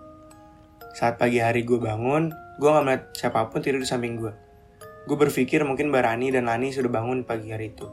Saat 0.95 1.21
pagi 1.21 1.43
hari 1.43 1.67
gue 1.67 1.77
bangun, 1.77 2.33
gue 2.57 2.69
gak 2.69 2.85
melihat 2.85 3.05
siapa 3.13 3.51
pun 3.51 3.61
tidur 3.61 3.83
di 3.83 3.89
samping 3.89 4.17
gue. 4.17 4.33
Gue 5.07 5.17
berpikir 5.17 5.65
mungkin 5.67 5.93
Mbak 5.93 6.03
Rani 6.03 6.29
dan 6.33 6.49
Lani 6.49 6.73
sudah 6.73 6.89
bangun 6.89 7.27
pagi 7.27 7.53
hari 7.53 7.73
itu. 7.75 7.89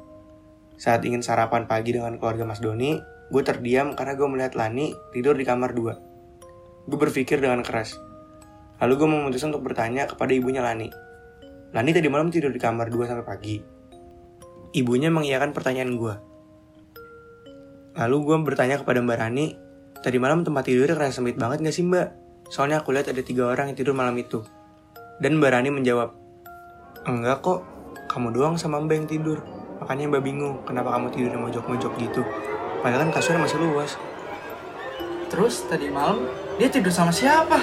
Saat 0.78 1.06
ingin 1.06 1.22
sarapan 1.22 1.70
pagi 1.70 1.94
dengan 1.94 2.18
keluarga 2.18 2.44
Mas 2.44 2.60
Doni, 2.60 2.98
gue 3.30 3.44
terdiam 3.46 3.94
karena 3.98 4.14
gue 4.18 4.28
melihat 4.28 4.54
Lani 4.60 4.94
tidur 5.16 5.38
di 5.38 5.46
kamar 5.48 5.72
2. 5.74 6.90
Gue 6.90 7.00
berpikir 7.00 7.40
dengan 7.40 7.64
keras. 7.64 7.96
Lalu 8.84 8.94
gue 9.00 9.08
memutuskan 9.08 9.56
untuk 9.56 9.72
bertanya 9.72 10.04
kepada 10.04 10.36
ibunya 10.36 10.60
Lani. 10.60 10.92
Lani 11.72 11.92
tadi 11.96 12.08
malam 12.12 12.28
tidur 12.28 12.52
di 12.52 12.60
kamar 12.60 12.92
2 12.92 13.08
sampai 13.08 13.26
pagi. 13.26 13.73
Ibunya 14.74 15.14
mengiyakan 15.14 15.54
pertanyaan 15.54 15.94
gue. 16.02 16.16
Lalu 17.94 18.18
gue 18.26 18.38
bertanya 18.42 18.82
kepada 18.82 19.06
Mbak 19.06 19.18
Rani, 19.22 19.54
tadi 20.02 20.18
malam 20.18 20.42
tempat 20.42 20.66
tidurnya 20.66 20.98
kerasa 20.98 21.22
sempit 21.22 21.38
banget 21.38 21.62
gak 21.62 21.76
sih 21.78 21.86
mbak? 21.86 22.10
Soalnya 22.50 22.82
aku 22.82 22.90
lihat 22.90 23.06
ada 23.06 23.22
tiga 23.22 23.54
orang 23.54 23.70
yang 23.70 23.78
tidur 23.78 23.94
malam 23.94 24.18
itu. 24.18 24.42
Dan 25.22 25.38
Mbak 25.38 25.52
Rani 25.54 25.70
menjawab, 25.70 26.10
enggak 27.06 27.46
kok, 27.46 27.62
kamu 28.10 28.34
doang 28.34 28.58
sama 28.58 28.82
mbak 28.82 29.06
yang 29.06 29.10
tidur. 29.10 29.40
Makanya 29.78 30.10
mbak 30.10 30.26
bingung, 30.26 30.66
kenapa 30.66 30.90
kamu 30.98 31.08
tidurnya 31.14 31.40
mojok-mojok 31.40 31.94
gitu. 32.02 32.22
Padahal 32.82 33.08
kan 33.08 33.12
kasurnya 33.14 33.46
masih 33.46 33.62
luas. 33.62 33.94
Terus 35.30 35.70
tadi 35.70 35.94
malam 35.94 36.26
dia 36.58 36.70
tidur 36.74 36.90
sama 36.90 37.14
siapa? 37.14 37.62